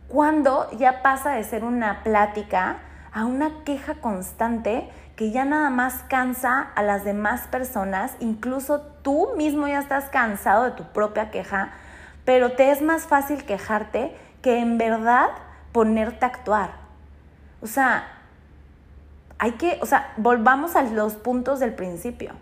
cuando 0.07 0.69
ya 0.77 1.01
pasa 1.01 1.31
de 1.31 1.43
ser 1.43 1.65
una 1.65 2.01
plática 2.03 2.77
a 3.11 3.25
una 3.25 3.63
queja 3.65 3.95
constante 3.95 4.89
que 5.17 5.31
ya 5.31 5.43
nada 5.43 5.69
más 5.69 6.03
cansa 6.07 6.61
a 6.75 6.81
las 6.81 7.03
demás 7.03 7.47
personas, 7.47 8.15
incluso 8.21 8.81
tú 9.01 9.29
mismo 9.35 9.67
ya 9.67 9.79
estás 9.79 10.05
cansado 10.05 10.63
de 10.63 10.71
tu 10.71 10.83
propia 10.83 11.29
queja, 11.29 11.71
pero 12.23 12.53
te 12.53 12.71
es 12.71 12.81
más 12.81 13.03
fácil 13.03 13.45
quejarte 13.45 14.15
que 14.41 14.59
en 14.59 14.77
verdad 14.77 15.29
ponerte 15.73 16.23
a 16.23 16.29
actuar. 16.29 16.71
O 17.61 17.67
sea, 17.67 18.14
hay 19.37 19.53
que, 19.53 19.79
o 19.81 19.85
sea, 19.85 20.13
volvamos 20.17 20.75
a 20.75 20.83
los 20.83 21.13
puntos 21.13 21.59
del 21.59 21.73
principio. 21.73 22.33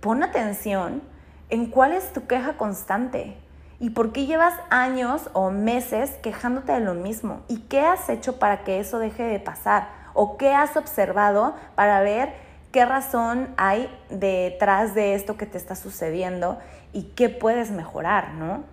Pon 0.00 0.22
atención 0.22 1.02
en 1.50 1.66
cuál 1.66 1.92
es 1.92 2.12
tu 2.12 2.26
queja 2.26 2.56
constante. 2.56 3.36
¿Y 3.78 3.90
por 3.90 4.12
qué 4.12 4.26
llevas 4.26 4.54
años 4.68 5.30
o 5.32 5.50
meses 5.50 6.10
quejándote 6.22 6.72
de 6.72 6.80
lo 6.80 6.94
mismo? 6.94 7.42
¿Y 7.48 7.60
qué 7.60 7.80
has 7.80 8.08
hecho 8.08 8.38
para 8.38 8.62
que 8.64 8.80
eso 8.80 8.98
deje 8.98 9.22
de 9.22 9.40
pasar? 9.40 9.88
¿O 10.12 10.36
qué 10.36 10.52
has 10.52 10.76
observado 10.76 11.54
para 11.76 12.00
ver 12.02 12.34
qué 12.72 12.84
razón 12.84 13.48
hay 13.56 13.90
detrás 14.10 14.94
de 14.94 15.14
esto 15.14 15.36
que 15.36 15.46
te 15.46 15.58
está 15.58 15.74
sucediendo 15.74 16.58
y 16.92 17.04
qué 17.14 17.28
puedes 17.28 17.70
mejorar, 17.70 18.34
¿no? 18.34 18.64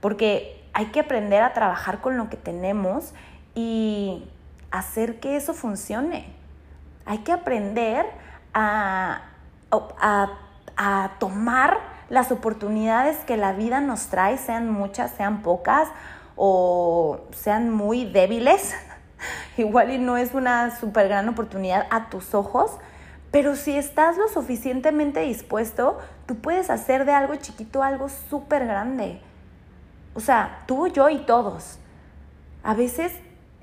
Porque 0.00 0.62
hay 0.74 0.86
que 0.86 1.00
aprender 1.00 1.42
a 1.42 1.52
trabajar 1.52 2.00
con 2.00 2.16
lo 2.16 2.28
que 2.28 2.36
tenemos 2.36 3.14
y 3.54 4.28
hacer 4.70 5.20
que 5.20 5.36
eso 5.36 5.54
funcione. 5.54 6.41
Hay 7.06 7.18
que 7.18 7.32
aprender 7.32 8.06
a, 8.54 9.22
a, 9.70 11.10
tomar 11.18 11.78
las 12.08 12.30
oportunidades 12.32 13.16
que 13.18 13.36
la 13.36 13.52
vida 13.52 13.80
nos 13.80 14.06
trae, 14.06 14.36
sean 14.38 14.70
muchas, 14.70 15.12
sean 15.12 15.42
pocas 15.42 15.88
o 16.36 17.20
sean 17.34 17.70
muy 17.70 18.04
débiles. 18.04 18.74
Igual 19.56 19.92
y 19.92 19.98
no 19.98 20.16
es 20.16 20.34
una 20.34 20.76
súper 20.78 21.08
gran 21.08 21.28
oportunidad 21.28 21.86
a 21.90 22.08
tus 22.10 22.34
ojos, 22.34 22.72
pero 23.30 23.56
si 23.56 23.76
estás 23.76 24.18
lo 24.18 24.28
suficientemente 24.28 25.20
dispuesto, 25.20 25.98
tú 26.26 26.36
puedes 26.36 26.70
hacer 26.70 27.04
de 27.04 27.12
algo 27.12 27.36
chiquito 27.36 27.82
algo 27.82 28.08
súper 28.08 28.66
grande. 28.66 29.20
O 30.14 30.20
sea, 30.20 30.64
tú, 30.66 30.88
yo 30.88 31.08
y 31.08 31.18
todos. 31.18 31.78
A 32.62 32.74
veces 32.74 33.12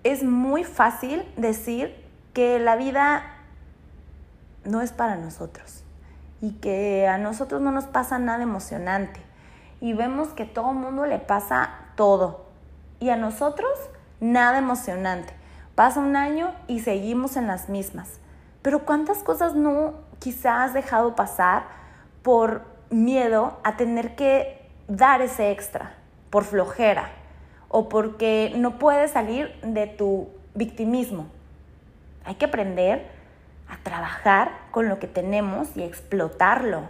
es 0.03 0.23
muy 0.23 0.63
fácil 0.63 1.23
decir 1.37 1.98
que 2.33 2.59
la 2.59 2.75
vida 2.75 3.23
no 4.65 4.81
es 4.81 4.91
para 4.91 5.15
nosotros 5.15 5.83
y 6.41 6.53
que 6.53 7.07
a 7.07 7.17
nosotros 7.17 7.61
no 7.61 7.71
nos 7.71 7.85
pasa 7.85 8.19
nada 8.19 8.43
emocionante 8.43 9.21
y 9.81 9.93
vemos 9.93 10.29
que 10.29 10.45
todo 10.45 10.71
el 10.71 10.77
mundo 10.77 11.05
le 11.05 11.19
pasa 11.19 11.69
todo 11.95 12.45
y 12.99 13.09
a 13.09 13.15
nosotros 13.15 13.71
nada 14.19 14.57
emocionante. 14.57 15.33
Pasa 15.75 16.01
un 16.01 16.15
año 16.15 16.53
y 16.67 16.81
seguimos 16.81 17.37
en 17.37 17.47
las 17.47 17.69
mismas. 17.69 18.19
Pero 18.61 18.85
¿cuántas 18.85 19.23
cosas 19.23 19.55
no 19.55 19.93
quizás 20.19 20.69
has 20.69 20.73
dejado 20.73 21.15
pasar 21.15 21.63
por 22.21 22.63
miedo 22.89 23.57
a 23.63 23.77
tener 23.77 24.15
que 24.15 24.69
dar 24.89 25.21
ese 25.21 25.51
extra, 25.51 25.93
por 26.29 26.43
flojera 26.43 27.09
o 27.69 27.87
porque 27.87 28.53
no 28.57 28.77
puedes 28.77 29.11
salir 29.11 29.53
de 29.61 29.87
tu 29.87 30.27
victimismo? 30.53 31.27
Hay 32.29 32.35
que 32.35 32.45
aprender 32.45 33.07
a 33.67 33.77
trabajar 33.77 34.51
con 34.69 34.87
lo 34.87 34.99
que 34.99 35.07
tenemos 35.07 35.75
y 35.75 35.81
explotarlo. 35.81 36.83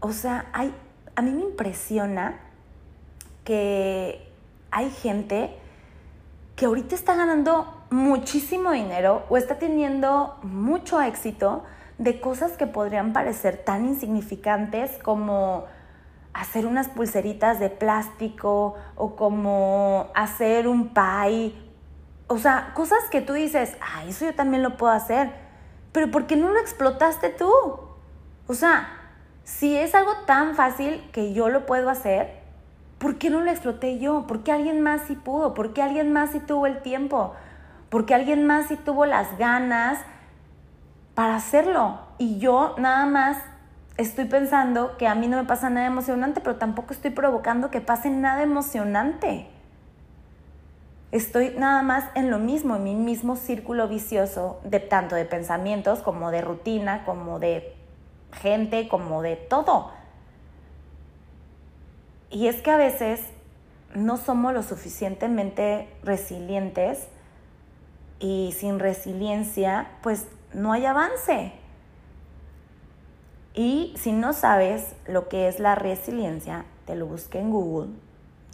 O 0.00 0.10
sea, 0.10 0.46
hay, 0.52 0.74
a 1.14 1.22
mí 1.22 1.30
me 1.30 1.42
impresiona 1.42 2.34
que 3.44 4.28
hay 4.72 4.90
gente 4.90 5.56
que 6.56 6.66
ahorita 6.66 6.96
está 6.96 7.14
ganando 7.14 7.86
muchísimo 7.90 8.72
dinero 8.72 9.22
o 9.28 9.36
está 9.36 9.60
teniendo 9.60 10.36
mucho 10.42 11.00
éxito 11.00 11.62
de 11.98 12.18
cosas 12.18 12.56
que 12.56 12.66
podrían 12.66 13.12
parecer 13.12 13.56
tan 13.56 13.86
insignificantes 13.86 14.98
como 15.00 15.66
hacer 16.34 16.66
unas 16.66 16.88
pulseritas 16.88 17.60
de 17.60 17.70
plástico 17.70 18.74
o 18.96 19.14
como 19.14 20.08
hacer 20.16 20.66
un 20.66 20.88
pie 20.88 21.65
o 22.28 22.38
sea, 22.38 22.72
cosas 22.74 22.98
que 23.10 23.20
tú 23.20 23.34
dices, 23.34 23.76
ah, 23.80 24.04
eso 24.04 24.24
yo 24.24 24.34
también 24.34 24.62
lo 24.62 24.76
puedo 24.76 24.92
hacer, 24.92 25.30
pero 25.92 26.10
¿por 26.10 26.26
qué 26.26 26.36
no 26.36 26.50
lo 26.50 26.58
explotaste 26.58 27.30
tú? 27.30 27.52
O 28.48 28.54
sea, 28.54 28.88
si 29.44 29.76
es 29.76 29.94
algo 29.94 30.12
tan 30.26 30.54
fácil 30.56 31.08
que 31.12 31.32
yo 31.32 31.48
lo 31.48 31.66
puedo 31.66 31.88
hacer, 31.88 32.40
¿por 32.98 33.16
qué 33.16 33.30
no 33.30 33.40
lo 33.40 33.50
exploté 33.50 33.98
yo? 33.98 34.26
¿Por 34.26 34.42
qué 34.42 34.52
alguien 34.52 34.80
más 34.80 35.02
sí 35.02 35.14
pudo? 35.14 35.54
¿Por 35.54 35.72
qué 35.72 35.82
alguien 35.82 36.12
más 36.12 36.30
sí 36.30 36.40
tuvo 36.40 36.66
el 36.66 36.82
tiempo? 36.82 37.34
¿Por 37.88 38.06
qué 38.06 38.14
alguien 38.14 38.46
más 38.46 38.66
sí 38.66 38.76
tuvo 38.76 39.06
las 39.06 39.38
ganas 39.38 39.98
para 41.14 41.36
hacerlo? 41.36 42.00
Y 42.18 42.38
yo 42.38 42.74
nada 42.78 43.06
más 43.06 43.38
estoy 43.96 44.24
pensando 44.24 44.96
que 44.96 45.06
a 45.06 45.14
mí 45.14 45.28
no 45.28 45.36
me 45.36 45.44
pasa 45.44 45.70
nada 45.70 45.86
emocionante, 45.86 46.40
pero 46.40 46.56
tampoco 46.56 46.92
estoy 46.92 47.12
provocando 47.12 47.70
que 47.70 47.80
pase 47.80 48.10
nada 48.10 48.42
emocionante. 48.42 49.48
Estoy 51.12 51.54
nada 51.56 51.82
más 51.82 52.04
en 52.16 52.30
lo 52.30 52.38
mismo, 52.38 52.76
en 52.76 52.84
mi 52.84 52.94
mismo 52.94 53.36
círculo 53.36 53.86
vicioso, 53.86 54.60
de 54.64 54.80
tanto 54.80 55.14
de 55.14 55.24
pensamientos 55.24 56.00
como 56.00 56.32
de 56.32 56.40
rutina, 56.40 57.04
como 57.04 57.38
de 57.38 57.74
gente, 58.32 58.88
como 58.88 59.22
de 59.22 59.36
todo. 59.36 59.92
Y 62.28 62.48
es 62.48 62.60
que 62.60 62.72
a 62.72 62.76
veces 62.76 63.20
no 63.94 64.16
somos 64.16 64.52
lo 64.52 64.64
suficientemente 64.64 65.88
resilientes 66.02 67.06
y 68.18 68.52
sin 68.58 68.80
resiliencia, 68.80 69.88
pues 70.02 70.26
no 70.52 70.72
hay 70.72 70.86
avance. 70.86 71.52
Y 73.54 73.94
si 73.96 74.10
no 74.10 74.32
sabes 74.32 74.96
lo 75.06 75.28
que 75.28 75.46
es 75.46 75.60
la 75.60 75.76
resiliencia, 75.76 76.66
te 76.84 76.96
lo 76.96 77.06
busqué 77.06 77.38
en 77.38 77.52
Google 77.52 78.05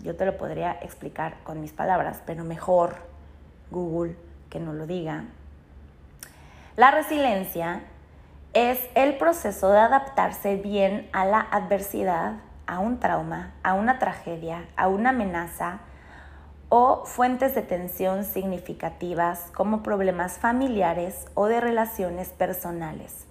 yo 0.02 0.16
te 0.16 0.26
lo 0.26 0.36
podría 0.36 0.72
explicar 0.82 1.36
con 1.44 1.60
mis 1.60 1.72
palabras, 1.72 2.22
pero 2.26 2.44
mejor 2.44 2.96
Google 3.70 4.16
que 4.50 4.58
no 4.60 4.72
lo 4.72 4.86
diga. 4.86 5.24
La 6.76 6.90
resiliencia 6.90 7.82
es 8.52 8.80
el 8.94 9.16
proceso 9.16 9.70
de 9.70 9.78
adaptarse 9.78 10.56
bien 10.56 11.08
a 11.12 11.24
la 11.24 11.40
adversidad, 11.40 12.34
a 12.66 12.80
un 12.80 12.98
trauma, 12.98 13.52
a 13.62 13.74
una 13.74 13.98
tragedia, 13.98 14.66
a 14.76 14.88
una 14.88 15.10
amenaza 15.10 15.80
o 16.68 17.04
fuentes 17.04 17.54
de 17.54 17.62
tensión 17.62 18.24
significativas 18.24 19.50
como 19.54 19.82
problemas 19.82 20.38
familiares 20.38 21.26
o 21.34 21.46
de 21.46 21.60
relaciones 21.60 22.30
personales, 22.30 23.26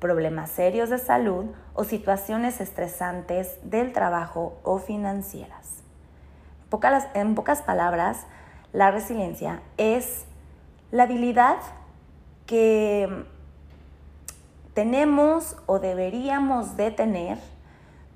problemas 0.00 0.50
serios 0.50 0.88
de 0.88 0.98
salud 0.98 1.46
o 1.74 1.84
situaciones 1.84 2.60
estresantes 2.60 3.58
del 3.62 3.92
trabajo 3.92 4.58
o 4.62 4.78
financieras 4.78 5.78
en 7.14 7.34
pocas 7.34 7.62
palabras, 7.62 8.26
la 8.72 8.90
resiliencia 8.90 9.62
es 9.76 10.26
la 10.90 11.04
habilidad 11.04 11.56
que 12.46 13.26
tenemos 14.74 15.56
o 15.66 15.78
deberíamos 15.78 16.76
de 16.76 16.90
tener 16.90 17.38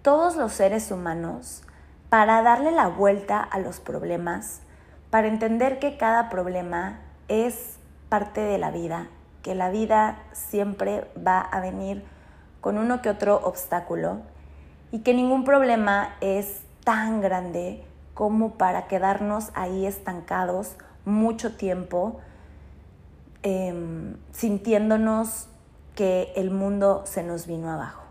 todos 0.03 0.37
los 0.37 0.53
seres 0.53 0.91
humanos 0.91 1.63
para 2.09 2.43
darle 2.43 2.71
la 2.71 2.89
vuelta 2.89 3.41
a 3.41 3.59
los 3.59 3.81
problemas, 3.81 4.61
para 5.11 5.29
entender 5.29 5.79
que 5.79 5.97
cada 5.97 6.29
problema 6.29 7.01
es 7.29 7.79
parte 8.09 8.43
de 8.43 8.59
la 8.59 8.71
vida, 8.71 9.09
que 9.43 9.55
la 9.55 9.71
vida 9.71 10.19
siempre 10.33 11.11
va 11.17 11.41
a 11.41 11.61
venir 11.61 12.05
con 12.61 12.79
uno 12.79 13.03
que 13.03 13.11
otro 13.11 13.41
obstáculo 13.43 14.21
y 14.91 15.01
que 15.01 15.15
ningún 15.15 15.45
problema 15.45 16.15
es 16.21 16.63
tan 16.85 17.21
grande 17.21 17.85
como 18.15 18.55
para 18.55 18.89
quedarnos 18.89 19.51
ahí 19.55 19.87
estancados 19.87 20.77
mucho 21.05 21.57
tiempo, 21.57 22.21
em, 23.43 24.17
sintiéndonos 24.33 25.49
que 25.95 26.33
el 26.37 26.51
mundo 26.51 27.03
se 27.05 27.23
nos 27.23 27.47
vino 27.47 27.71
abajo. 27.71 28.05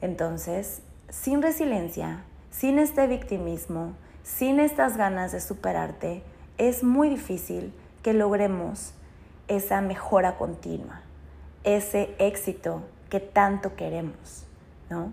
Entonces, 0.00 0.82
sin 1.08 1.42
resiliencia, 1.42 2.24
sin 2.50 2.78
este 2.78 3.06
victimismo, 3.06 3.94
sin 4.22 4.60
estas 4.60 4.96
ganas 4.96 5.32
de 5.32 5.40
superarte, 5.40 6.22
es 6.58 6.84
muy 6.84 7.08
difícil 7.08 7.72
que 8.02 8.12
logremos 8.12 8.92
esa 9.48 9.80
mejora 9.80 10.36
continua, 10.36 11.02
ese 11.64 12.14
éxito 12.18 12.82
que 13.10 13.20
tanto 13.20 13.74
queremos, 13.76 14.44
¿no? 14.90 15.12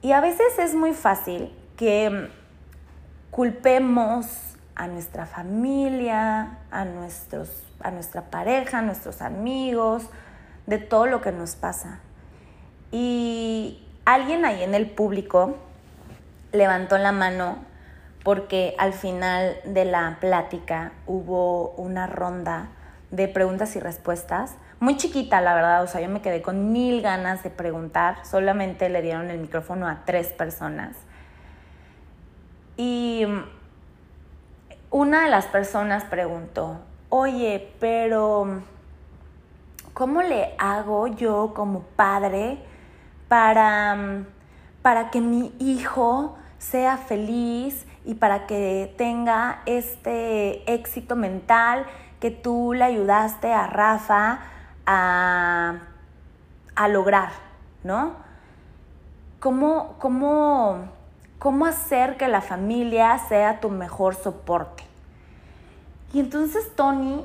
Y 0.00 0.12
a 0.12 0.20
veces 0.20 0.58
es 0.58 0.74
muy 0.74 0.92
fácil 0.92 1.52
que 1.76 2.30
culpemos 3.30 4.26
a 4.74 4.86
nuestra 4.86 5.26
familia, 5.26 6.58
a, 6.70 6.84
nuestros, 6.84 7.48
a 7.80 7.90
nuestra 7.90 8.30
pareja, 8.30 8.78
a 8.78 8.82
nuestros 8.82 9.22
amigos, 9.22 10.04
de 10.66 10.78
todo 10.78 11.06
lo 11.06 11.20
que 11.20 11.32
nos 11.32 11.56
pasa. 11.56 12.00
Y 12.92 13.84
alguien 14.04 14.44
ahí 14.44 14.62
en 14.62 14.74
el 14.74 14.88
público 14.88 15.56
levantó 16.52 16.96
la 16.98 17.12
mano 17.12 17.58
porque 18.22 18.74
al 18.78 18.92
final 18.92 19.56
de 19.64 19.84
la 19.84 20.18
plática 20.20 20.92
hubo 21.06 21.70
una 21.72 22.06
ronda 22.06 22.68
de 23.10 23.26
preguntas 23.26 23.74
y 23.76 23.80
respuestas, 23.80 24.54
muy 24.80 24.96
chiquita 24.96 25.40
la 25.40 25.54
verdad, 25.54 25.82
o 25.82 25.86
sea, 25.86 26.00
yo 26.00 26.08
me 26.08 26.20
quedé 26.20 26.42
con 26.42 26.72
mil 26.72 27.00
ganas 27.02 27.42
de 27.42 27.50
preguntar, 27.50 28.18
solamente 28.24 28.88
le 28.88 29.02
dieron 29.02 29.30
el 29.30 29.38
micrófono 29.38 29.88
a 29.88 30.02
tres 30.04 30.28
personas. 30.28 30.94
Y 32.78 33.26
una 34.90 35.24
de 35.24 35.30
las 35.30 35.46
personas 35.46 36.04
preguntó, 36.04 36.78
oye, 37.08 37.74
pero 37.80 38.62
¿cómo 39.94 40.22
le 40.22 40.54
hago 40.58 41.08
yo 41.08 41.54
como 41.54 41.80
padre 41.96 42.58
para, 43.26 44.22
para 44.80 45.10
que 45.10 45.20
mi 45.20 45.52
hijo 45.58 46.38
sea 46.58 46.98
feliz 46.98 47.84
y 48.04 48.14
para 48.14 48.46
que 48.46 48.94
tenga 48.96 49.62
este 49.66 50.72
éxito 50.72 51.16
mental 51.16 51.84
que 52.20 52.30
tú 52.30 52.74
le 52.74 52.84
ayudaste 52.84 53.52
a 53.52 53.66
Rafa 53.66 54.38
a, 54.86 55.80
a 56.76 56.88
lograr, 56.88 57.30
¿no? 57.82 58.12
¿Cómo, 59.40 59.96
¿Cómo 59.98 60.97
cómo 61.38 61.66
hacer 61.66 62.16
que 62.16 62.28
la 62.28 62.40
familia 62.40 63.18
sea 63.28 63.60
tu 63.60 63.70
mejor 63.70 64.14
soporte. 64.14 64.82
Y 66.12 66.20
entonces 66.20 66.74
Tony, 66.74 67.24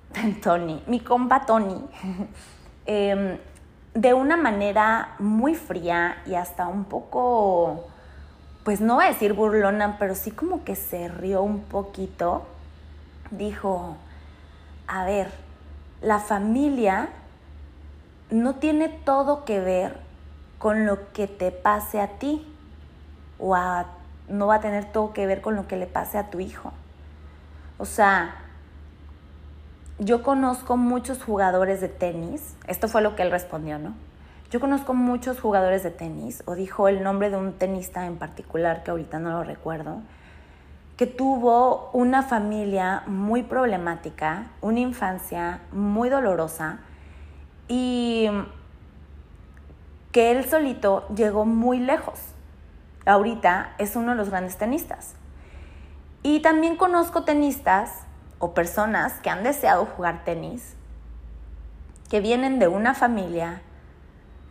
Tony, 0.42 0.82
mi 0.86 1.00
compa 1.00 1.46
Tony, 1.46 1.84
em, 2.86 3.38
de 3.94 4.14
una 4.14 4.36
manera 4.36 5.14
muy 5.18 5.54
fría 5.54 6.22
y 6.26 6.34
hasta 6.34 6.66
un 6.66 6.84
poco, 6.84 7.84
pues 8.64 8.80
no 8.80 8.96
voy 8.96 9.04
a 9.04 9.08
decir 9.08 9.34
burlona, 9.34 9.96
pero 9.98 10.14
sí 10.14 10.30
como 10.30 10.64
que 10.64 10.76
se 10.76 11.08
rió 11.08 11.42
un 11.42 11.60
poquito, 11.60 12.46
dijo, 13.30 13.96
a 14.88 15.04
ver, 15.04 15.30
la 16.00 16.18
familia 16.18 17.10
no 18.30 18.54
tiene 18.54 18.88
todo 18.88 19.44
que 19.44 19.60
ver 19.60 20.00
con 20.58 20.86
lo 20.86 21.12
que 21.12 21.26
te 21.26 21.50
pase 21.50 22.00
a 22.00 22.18
ti 22.18 22.51
o 23.42 23.56
no 24.28 24.46
va 24.46 24.54
a 24.54 24.60
tener 24.60 24.84
todo 24.84 25.12
que 25.12 25.26
ver 25.26 25.40
con 25.40 25.56
lo 25.56 25.66
que 25.66 25.76
le 25.76 25.86
pase 25.86 26.16
a 26.16 26.30
tu 26.30 26.38
hijo. 26.38 26.72
O 27.78 27.84
sea, 27.84 28.36
yo 29.98 30.22
conozco 30.22 30.76
muchos 30.76 31.22
jugadores 31.22 31.80
de 31.80 31.88
tenis, 31.88 32.56
esto 32.68 32.88
fue 32.88 33.02
lo 33.02 33.16
que 33.16 33.22
él 33.22 33.30
respondió, 33.30 33.78
¿no? 33.78 33.94
Yo 34.50 34.60
conozco 34.60 34.94
muchos 34.94 35.40
jugadores 35.40 35.82
de 35.82 35.90
tenis, 35.90 36.42
o 36.46 36.54
dijo 36.54 36.86
el 36.86 37.02
nombre 37.02 37.30
de 37.30 37.36
un 37.36 37.54
tenista 37.54 38.06
en 38.06 38.16
particular 38.16 38.84
que 38.84 38.90
ahorita 38.90 39.18
no 39.18 39.30
lo 39.30 39.42
recuerdo, 39.44 40.02
que 40.96 41.06
tuvo 41.06 41.90
una 41.92 42.22
familia 42.22 43.02
muy 43.06 43.42
problemática, 43.42 44.46
una 44.60 44.80
infancia 44.80 45.60
muy 45.72 46.10
dolorosa 46.10 46.78
y 47.66 48.28
que 50.12 50.30
él 50.30 50.44
solito 50.48 51.08
llegó 51.08 51.44
muy 51.44 51.78
lejos. 51.78 52.20
Ahorita 53.04 53.74
es 53.78 53.96
uno 53.96 54.12
de 54.12 54.16
los 54.16 54.30
grandes 54.30 54.56
tenistas. 54.56 55.14
Y 56.22 56.40
también 56.40 56.76
conozco 56.76 57.24
tenistas 57.24 58.02
o 58.38 58.54
personas 58.54 59.14
que 59.20 59.30
han 59.30 59.42
deseado 59.42 59.86
jugar 59.86 60.24
tenis, 60.24 60.76
que 62.08 62.20
vienen 62.20 62.58
de 62.58 62.68
una 62.68 62.94
familia 62.94 63.62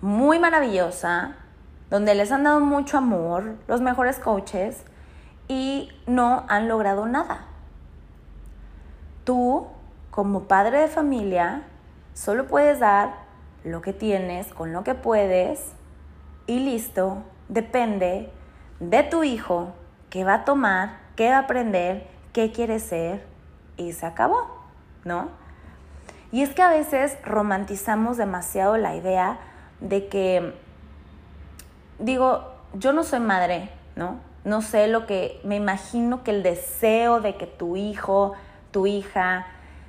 muy 0.02 0.40
maravillosa, 0.40 1.36
donde 1.90 2.16
les 2.16 2.32
han 2.32 2.44
dado 2.44 2.60
mucho 2.60 2.98
amor, 2.98 3.56
los 3.68 3.82
mejores 3.82 4.20
coaches, 4.20 4.84
y 5.48 5.90
no 6.08 6.46
han 6.48 6.68
logrado 6.68 7.06
nada. 7.06 7.46
Tú, 9.24 9.68
como 10.10 10.44
padre 10.44 10.80
de 10.80 10.88
familia, 10.88 11.64
solo 12.14 12.48
puedes 12.48 12.80
dar 12.80 13.14
lo 13.64 13.82
que 13.82 13.94
tienes 13.94 14.48
con 14.54 14.74
lo 14.74 14.84
que 14.84 14.96
puedes 14.96 15.74
y 16.48 16.60
listo, 16.60 17.20
depende 17.48 18.32
de 18.82 19.04
tu 19.04 19.24
hijo 19.24 19.74
qué 20.10 20.24
va 20.24 20.34
a 20.34 20.46
tomar, 20.46 20.98
qué 21.16 21.30
va 21.30 21.38
a 21.38 21.40
aprender, 21.42 22.08
qué 22.34 22.52
quiere 22.52 22.80
ser 22.80 23.24
y 23.78 23.94
se 23.94 24.06
acabó, 24.06 24.66
¿no? 25.06 25.30
Y 26.32 26.42
es 26.42 26.54
que 26.54 26.62
a 26.62 26.70
veces 26.70 27.18
romantizamos 27.24 28.18
demasiado 28.18 28.78
la 28.78 28.96
idea 28.96 29.40
de 29.80 30.08
que, 30.08 30.54
digo, 32.00 32.52
yo 32.74 32.92
no 32.92 33.04
soy 33.04 33.20
madre, 33.20 33.70
¿no? 33.96 34.20
No 34.44 34.62
sé 34.62 34.88
lo 34.88 35.06
que, 35.06 35.40
me 35.44 35.56
imagino 35.56 36.24
que 36.24 36.32
el 36.32 36.42
deseo 36.42 37.22
de 37.22 37.38
que 37.38 37.48
tu 37.48 37.78
hijo, 37.78 38.34
tu 38.72 38.88
hija, 38.88 39.46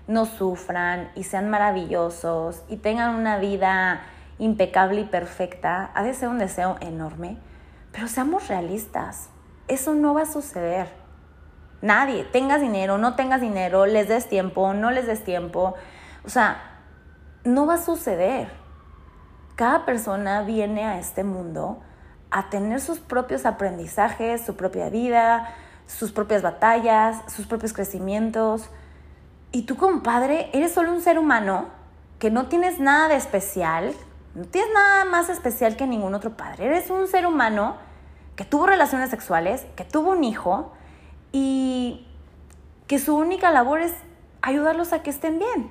no 0.06 0.26
sufran 0.26 1.10
y 1.14 1.24
sean 1.24 1.48
maravillosos 1.48 2.62
y 2.68 2.76
tengan 2.76 3.14
una 3.14 3.38
vida 3.38 4.02
impecable 4.38 5.00
y 5.00 5.04
perfecta, 5.04 5.90
ha 5.94 6.02
de 6.02 6.12
ser 6.12 6.28
un 6.28 6.38
deseo 6.38 6.76
enorme, 6.80 7.38
pero 7.92 8.08
seamos 8.08 8.48
realistas, 8.48 9.28
eso 9.68 9.94
no 9.94 10.14
va 10.14 10.22
a 10.22 10.26
suceder. 10.26 10.88
Nadie, 11.82 12.24
tengas 12.24 12.60
dinero, 12.60 12.98
no 12.98 13.14
tengas 13.16 13.40
dinero, 13.40 13.86
les 13.86 14.08
des 14.08 14.28
tiempo, 14.28 14.72
no 14.72 14.90
les 14.90 15.06
des 15.06 15.24
tiempo, 15.24 15.74
o 16.24 16.28
sea, 16.28 16.80
no 17.44 17.66
va 17.66 17.74
a 17.74 17.78
suceder. 17.78 18.50
Cada 19.56 19.84
persona 19.84 20.42
viene 20.42 20.84
a 20.84 20.98
este 20.98 21.24
mundo 21.24 21.82
a 22.30 22.48
tener 22.48 22.80
sus 22.80 22.98
propios 22.98 23.44
aprendizajes, 23.44 24.44
su 24.44 24.56
propia 24.56 24.88
vida, 24.88 25.54
sus 25.86 26.12
propias 26.12 26.42
batallas, 26.42 27.20
sus 27.26 27.46
propios 27.46 27.72
crecimientos. 27.72 28.70
Y 29.50 29.62
tú 29.62 29.76
como 29.76 30.02
padre 30.02 30.50
eres 30.54 30.72
solo 30.72 30.92
un 30.92 31.02
ser 31.02 31.18
humano 31.18 31.66
que 32.18 32.30
no 32.30 32.46
tienes 32.46 32.78
nada 32.80 33.08
de 33.08 33.16
especial, 33.16 33.92
no 34.34 34.44
tienes 34.44 34.70
nada 34.72 35.04
más 35.04 35.28
especial 35.28 35.76
que 35.76 35.86
ningún 35.86 36.14
otro 36.14 36.36
padre. 36.36 36.66
Eres 36.66 36.90
un 36.90 37.06
ser 37.06 37.26
humano 37.26 37.76
que 38.36 38.44
tuvo 38.44 38.66
relaciones 38.66 39.10
sexuales, 39.10 39.66
que 39.76 39.84
tuvo 39.84 40.12
un 40.12 40.24
hijo 40.24 40.72
y 41.32 42.06
que 42.86 42.98
su 42.98 43.16
única 43.16 43.50
labor 43.50 43.80
es 43.80 43.92
ayudarlos 44.40 44.92
a 44.92 45.02
que 45.02 45.10
estén 45.10 45.38
bien 45.38 45.70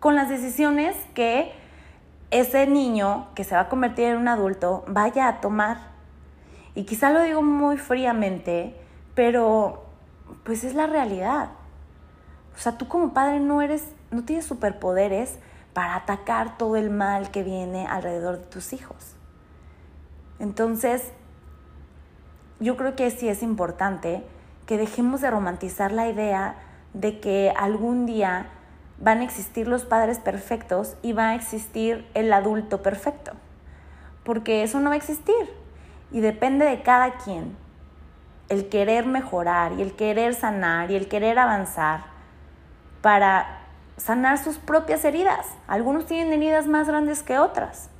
con 0.00 0.14
las 0.14 0.28
decisiones 0.28 0.96
que 1.14 1.52
ese 2.30 2.66
niño 2.66 3.28
que 3.34 3.44
se 3.44 3.54
va 3.54 3.62
a 3.62 3.68
convertir 3.68 4.06
en 4.06 4.18
un 4.18 4.28
adulto 4.28 4.84
vaya 4.86 5.28
a 5.28 5.40
tomar. 5.40 5.78
Y 6.74 6.84
quizá 6.84 7.10
lo 7.10 7.22
digo 7.22 7.42
muy 7.42 7.76
fríamente, 7.78 8.76
pero 9.14 9.84
pues 10.44 10.64
es 10.64 10.74
la 10.74 10.86
realidad. 10.86 11.50
O 12.54 12.58
sea, 12.58 12.78
tú 12.78 12.88
como 12.88 13.12
padre 13.12 13.40
no 13.40 13.62
eres, 13.62 13.84
no 14.10 14.24
tienes 14.24 14.44
superpoderes 14.44 15.38
para 15.76 15.94
atacar 15.94 16.56
todo 16.56 16.76
el 16.76 16.88
mal 16.88 17.30
que 17.30 17.42
viene 17.42 17.86
alrededor 17.86 18.38
de 18.38 18.46
tus 18.46 18.72
hijos. 18.72 19.14
Entonces, 20.38 21.12
yo 22.60 22.78
creo 22.78 22.96
que 22.96 23.10
sí 23.10 23.28
es 23.28 23.42
importante 23.42 24.24
que 24.64 24.78
dejemos 24.78 25.20
de 25.20 25.30
romantizar 25.30 25.92
la 25.92 26.08
idea 26.08 26.54
de 26.94 27.20
que 27.20 27.52
algún 27.54 28.06
día 28.06 28.46
van 29.00 29.18
a 29.18 29.24
existir 29.24 29.68
los 29.68 29.84
padres 29.84 30.18
perfectos 30.18 30.96
y 31.02 31.12
va 31.12 31.28
a 31.28 31.34
existir 31.34 32.08
el 32.14 32.32
adulto 32.32 32.80
perfecto. 32.80 33.32
Porque 34.24 34.62
eso 34.62 34.80
no 34.80 34.88
va 34.88 34.94
a 34.94 34.96
existir. 34.96 35.34
Y 36.10 36.20
depende 36.20 36.64
de 36.64 36.80
cada 36.80 37.18
quien 37.18 37.54
el 38.48 38.70
querer 38.70 39.04
mejorar 39.04 39.72
y 39.74 39.82
el 39.82 39.94
querer 39.94 40.32
sanar 40.32 40.90
y 40.90 40.96
el 40.96 41.06
querer 41.06 41.38
avanzar 41.38 42.06
para 43.02 43.65
sanar 43.96 44.38
sus 44.38 44.58
propias 44.58 45.04
heridas. 45.04 45.46
Algunos 45.66 46.06
tienen 46.06 46.32
heridas 46.32 46.66
más 46.66 46.86
grandes 46.86 47.22
que 47.22 47.38
otras. 47.38 47.90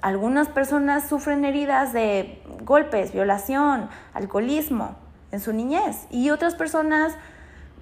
Algunas 0.00 0.48
personas 0.48 1.08
sufren 1.08 1.44
heridas 1.44 1.92
de 1.92 2.42
golpes, 2.64 3.12
violación, 3.12 3.88
alcoholismo 4.14 4.96
en 5.32 5.40
su 5.40 5.52
niñez 5.52 6.06
y 6.10 6.30
otras 6.30 6.54
personas 6.54 7.16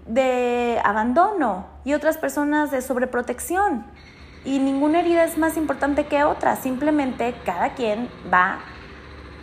de 0.07 0.81
abandono 0.85 1.67
y 1.85 1.95
otras 1.95 2.17
personas 2.17 2.71
de 2.71 2.81
sobreprotección. 2.81 3.85
Y 4.45 4.61
ninguna 4.61 5.01
herida 5.01 5.25
es 5.25 5.37
más 5.37 5.57
importante 5.57 6.07
que 6.07 6.25
otra, 6.25 6.57
simplemente 6.57 7.35
cada 7.45 7.75
quien 7.75 8.09
va 8.33 8.61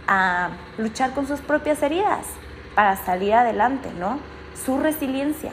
a 0.07 0.49
luchar 0.77 1.11
con 1.11 1.27
sus 1.27 1.41
propias 1.41 1.81
heridas 1.83 2.25
para 2.73 2.95
salir 2.95 3.33
adelante, 3.33 3.91
¿no? 3.99 4.19
Su 4.65 4.79
resiliencia. 4.79 5.51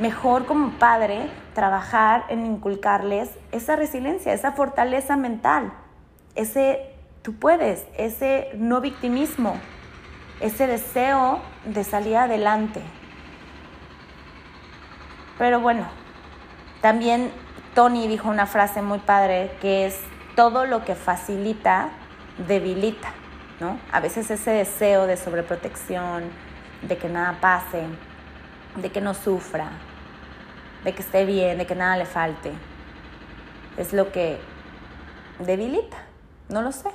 Mejor 0.00 0.46
como 0.46 0.78
padre 0.78 1.28
trabajar 1.54 2.24
en 2.30 2.46
inculcarles 2.46 3.28
esa 3.52 3.76
resiliencia, 3.76 4.32
esa 4.32 4.52
fortaleza 4.52 5.14
mental, 5.16 5.74
ese 6.34 6.94
tú 7.20 7.34
puedes, 7.34 7.84
ese 7.98 8.48
no 8.54 8.80
victimismo, 8.80 9.60
ese 10.40 10.66
deseo 10.66 11.40
de 11.66 11.84
salir 11.84 12.16
adelante. 12.16 12.80
Pero 15.36 15.60
bueno, 15.60 15.84
también 16.80 17.30
Tony 17.74 18.08
dijo 18.08 18.30
una 18.30 18.46
frase 18.46 18.80
muy 18.80 19.00
padre 19.00 19.52
que 19.60 19.84
es 19.84 20.00
todo 20.34 20.64
lo 20.64 20.82
que 20.82 20.94
facilita 20.94 21.90
debilita, 22.48 23.12
¿no? 23.60 23.78
A 23.92 24.00
veces 24.00 24.30
ese 24.30 24.50
deseo 24.50 25.06
de 25.06 25.18
sobreprotección, 25.18 26.24
de 26.80 26.96
que 26.96 27.10
nada 27.10 27.36
pase, 27.38 27.84
de 28.76 28.90
que 28.90 29.02
no 29.02 29.12
sufra, 29.12 29.68
de 30.84 30.94
que 30.94 31.02
esté 31.02 31.24
bien, 31.24 31.58
de 31.58 31.66
que 31.66 31.74
nada 31.74 31.96
le 31.96 32.06
falte, 32.06 32.52
es 33.76 33.92
lo 33.92 34.12
que 34.12 34.38
debilita, 35.38 35.96
no 36.48 36.62
lo 36.62 36.72
sé. 36.72 36.90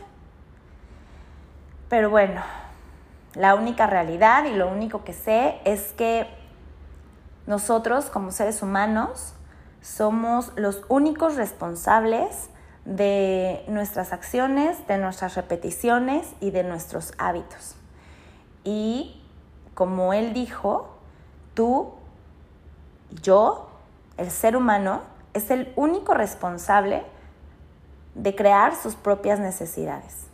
Pero 1.90 2.10
bueno, 2.10 2.42
la 3.36 3.56
única 3.56 3.88
realidad 3.88 4.46
y 4.46 4.56
lo 4.56 4.68
único 4.70 5.04
que 5.04 5.14
sé 5.14 5.60
es 5.66 5.94
que 5.94 6.28
nosotros 7.48 8.06
como 8.06 8.32
seres 8.32 8.62
humanos 8.62 9.34
somos 9.82 10.52
los 10.56 10.82
únicos 10.90 11.36
responsables 11.36 12.50
de 12.86 13.64
nuestras 13.68 14.14
acciones, 14.14 14.88
de 14.88 14.98
nuestras 14.98 15.36
repeticiones 15.36 16.34
y 16.40 16.52
de 16.52 16.64
nuestros 16.64 17.14
hábitos. 17.18 17.76
Y 18.64 19.22
como 19.74 20.14
él 20.14 20.34
dijo, 20.34 20.96
tú, 21.54 21.94
yo, 23.22 23.70
el 24.18 24.32
ser 24.32 24.56
humano, 24.56 25.02
es 25.34 25.52
el 25.52 25.74
único 25.76 26.14
responsable 26.14 27.04
de 28.14 28.36
crear 28.36 28.76
sus 28.76 28.96
propias 28.96 29.40
necesidades. 29.40 30.28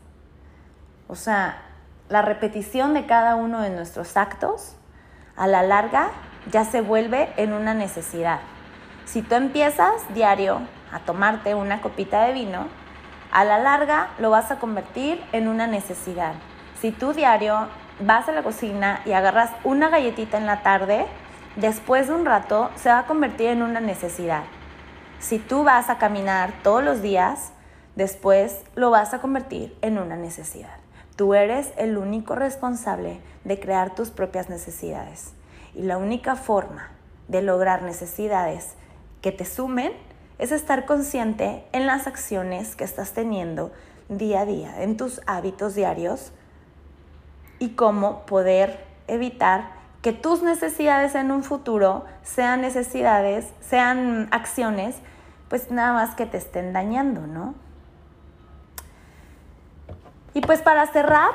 O 1.07 1.15
sea, 1.15 1.61
la 2.09 2.21
repetición 2.21 2.93
de 2.93 3.05
cada 3.05 3.35
uno 3.35 3.61
de 3.61 3.69
nuestros 3.69 4.15
actos, 4.17 4.75
a 5.35 5.47
la 5.47 5.63
larga 5.63 6.11
ya 6.51 6.65
se 6.65 6.81
vuelve 6.81 7.33
en 7.37 7.53
una 7.53 7.73
necesidad. 7.73 8.39
Si 9.05 9.21
tú 9.21 9.35
empiezas 9.35 9.93
diario 10.13 10.61
a 10.91 10.99
tomarte 10.99 11.55
una 11.55 11.81
copita 11.81 12.25
de 12.25 12.33
vino, 12.33 12.67
a 13.31 13.43
la 13.43 13.59
larga 13.59 14.09
lo 14.19 14.29
vas 14.29 14.51
a 14.51 14.59
convertir 14.59 15.23
en 15.31 15.47
una 15.47 15.67
necesidad. 15.67 16.33
Si 16.79 16.91
tú 16.91 17.13
diario 17.13 17.67
vas 18.01 18.27
a 18.27 18.31
la 18.31 18.43
cocina 18.43 19.01
y 19.05 19.13
agarras 19.13 19.51
una 19.63 19.89
galletita 19.89 20.37
en 20.37 20.45
la 20.45 20.63
tarde, 20.63 21.07
después 21.55 22.07
de 22.07 22.13
un 22.13 22.25
rato 22.25 22.69
se 22.75 22.89
va 22.89 22.99
a 22.99 23.05
convertir 23.05 23.47
en 23.47 23.61
una 23.61 23.81
necesidad. 23.81 24.43
Si 25.19 25.37
tú 25.37 25.63
vas 25.63 25.89
a 25.89 25.97
caminar 25.97 26.53
todos 26.63 26.83
los 26.83 27.01
días, 27.01 27.51
después 27.95 28.61
lo 28.75 28.89
vas 28.89 29.13
a 29.13 29.21
convertir 29.21 29.77
en 29.81 29.97
una 29.97 30.15
necesidad. 30.15 30.77
Tú 31.15 31.33
eres 31.33 31.71
el 31.77 31.97
único 31.97 32.35
responsable 32.35 33.19
de 33.43 33.59
crear 33.59 33.93
tus 33.93 34.09
propias 34.09 34.49
necesidades. 34.49 35.33
Y 35.75 35.83
la 35.83 35.97
única 35.97 36.35
forma 36.35 36.89
de 37.27 37.41
lograr 37.41 37.83
necesidades 37.83 38.75
que 39.21 39.31
te 39.31 39.45
sumen 39.45 39.93
es 40.39 40.51
estar 40.51 40.85
consciente 40.85 41.63
en 41.71 41.85
las 41.85 42.07
acciones 42.07 42.75
que 42.75 42.83
estás 42.83 43.13
teniendo 43.13 43.71
día 44.09 44.41
a 44.41 44.45
día, 44.45 44.81
en 44.81 44.97
tus 44.97 45.21
hábitos 45.27 45.75
diarios 45.75 46.31
y 47.59 47.69
cómo 47.75 48.25
poder 48.25 48.83
evitar 49.07 49.80
que 50.01 50.13
tus 50.13 50.41
necesidades 50.41 51.15
en 51.15 51.31
un 51.31 51.43
futuro 51.43 52.05
sean 52.23 52.61
necesidades, 52.61 53.53
sean 53.61 54.27
acciones, 54.31 54.95
pues 55.49 55.69
nada 55.69 55.93
más 55.93 56.15
que 56.15 56.25
te 56.25 56.37
estén 56.37 56.73
dañando, 56.73 57.27
¿no? 57.27 57.53
Y 60.33 60.41
pues 60.41 60.61
para 60.61 60.87
cerrar, 60.87 61.31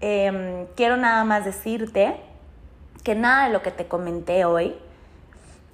em, 0.00 0.66
quiero 0.76 0.96
nada 0.96 1.24
más 1.24 1.44
decirte 1.44 2.16
que 3.02 3.14
nada 3.14 3.46
de 3.46 3.52
lo 3.52 3.62
que 3.62 3.70
te 3.70 3.86
comenté 3.88 4.44
hoy 4.44 4.76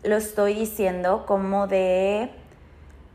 lo 0.04 0.16
estoy 0.16 0.54
diciendo 0.54 1.24
como 1.26 1.66
de 1.66 2.30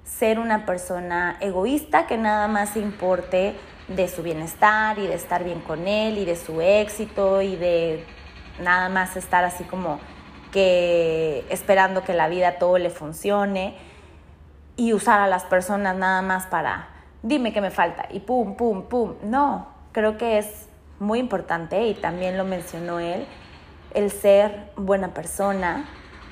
ser 0.03 0.39
una 0.39 0.65
persona 0.65 1.38
egoísta 1.39 2.07
que 2.07 2.17
nada 2.17 2.47
más 2.47 2.75
importe 2.75 3.55
de 3.95 4.08
su 4.08 4.23
bienestar 4.23 4.99
y 4.99 5.08
de 5.08 5.15
estar 5.15 5.43
bien 5.43 5.62
con 5.62 5.88
él 5.88 6.17
y 6.17 6.25
de 6.25 6.36
su 6.36 6.62
éxito 6.62 7.41
y 7.41 7.56
de 7.56 8.06
nada 8.60 8.89
más 8.89 9.17
estar 9.17 9.43
así 9.43 9.63
como 9.63 9.99
que 10.52 11.45
esperando 11.49 12.04
que 12.04 12.13
la 12.13 12.28
vida 12.28 12.58
todo 12.60 12.78
le 12.78 12.89
funcione 12.89 13.75
y 14.75 14.93
usar 14.93 15.19
a 15.19 15.28
las 15.28 15.43
personas 15.43 15.95
nada 15.95 16.21
más 16.21 16.45
para 16.47 16.99
dime 17.21 17.52
qué 17.52 17.62
me 17.62 17.71
falta 17.71 18.08
y 18.10 18.19
pum, 18.19 18.56
pum, 18.56 18.84
pum. 18.84 19.15
No, 19.23 19.67
creo 19.91 20.17
que 20.17 20.38
es 20.38 20.67
muy 20.99 21.19
importante 21.19 21.88
y 21.88 21.93
también 21.93 22.38
lo 22.38 22.43
mencionó 22.43 22.99
él, 22.99 23.25
el 23.93 24.12
ser 24.12 24.71
buena 24.75 25.13
persona, 25.13 25.86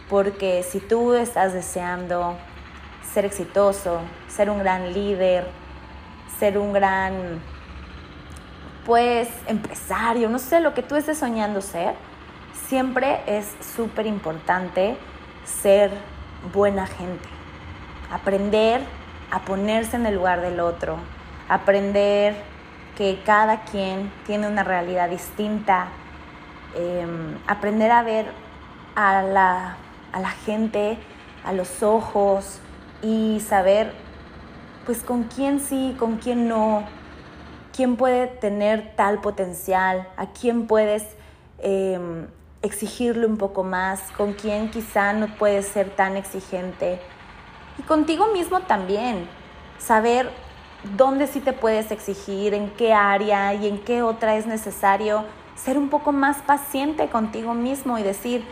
porque 0.09 0.63
si 0.63 0.79
tú 0.79 1.13
estás 1.13 1.53
deseando 1.53 2.35
ser 3.13 3.25
exitoso, 3.25 4.01
ser 4.27 4.49
un 4.49 4.59
gran 4.59 4.93
líder, 4.93 5.47
ser 6.39 6.57
un 6.57 6.73
gran, 6.73 7.41
pues, 8.85 9.29
empresario, 9.47 10.29
no 10.29 10.39
sé, 10.39 10.59
lo 10.59 10.73
que 10.73 10.83
tú 10.83 10.95
estés 10.95 11.17
soñando 11.17 11.61
ser, 11.61 11.95
siempre 12.67 13.21
es 13.27 13.53
súper 13.75 14.05
importante 14.05 14.97
ser 15.45 15.91
buena 16.53 16.87
gente, 16.87 17.27
aprender 18.11 18.81
a 19.31 19.39
ponerse 19.39 19.95
en 19.95 20.05
el 20.05 20.15
lugar 20.15 20.41
del 20.41 20.59
otro, 20.59 20.97
aprender 21.49 22.35
que 22.97 23.21
cada 23.25 23.61
quien 23.61 24.11
tiene 24.25 24.47
una 24.47 24.63
realidad 24.63 25.09
distinta, 25.09 25.87
em, 26.75 27.37
aprender 27.47 27.91
a 27.91 28.03
ver 28.03 28.25
a 28.95 29.21
la 29.21 29.77
a 30.11 30.19
la 30.19 30.29
gente, 30.29 30.97
a 31.45 31.53
los 31.53 31.83
ojos 31.83 32.59
y 33.01 33.39
saber 33.39 33.93
pues 34.87 35.03
con 35.03 35.25
quién 35.25 35.59
sí, 35.59 35.97
con 35.99 36.15
quién 36.15 36.47
no, 36.47 36.85
quién 37.75 37.97
puede 37.97 38.27
tener 38.27 38.95
tal 38.95 39.19
potencial, 39.19 40.07
a 40.15 40.27
quién 40.27 40.65
puedes 40.65 41.03
em, 41.59 42.27
exigirle 42.61 43.27
un 43.27 43.35
poco 43.35 43.65
más, 43.65 44.01
con 44.15 44.31
quién 44.31 44.71
quizá 44.71 45.11
no 45.11 45.27
puedes 45.35 45.67
ser 45.67 45.89
tan 45.89 46.15
exigente. 46.15 47.01
Y 47.77 47.81
contigo 47.81 48.27
mismo 48.27 48.61
también, 48.61 49.27
saber 49.77 50.31
dónde 50.95 51.27
sí 51.27 51.41
te 51.41 51.51
puedes 51.51 51.91
exigir, 51.91 52.53
en 52.53 52.69
qué 52.69 52.93
área 52.93 53.53
y 53.55 53.67
en 53.67 53.79
qué 53.79 54.01
otra 54.01 54.37
es 54.37 54.47
necesario 54.47 55.25
ser 55.55 55.77
un 55.77 55.89
poco 55.89 56.13
más 56.13 56.37
paciente 56.43 57.09
contigo 57.09 57.53
mismo 57.53 57.99
y 57.99 58.03
decir, 58.03 58.45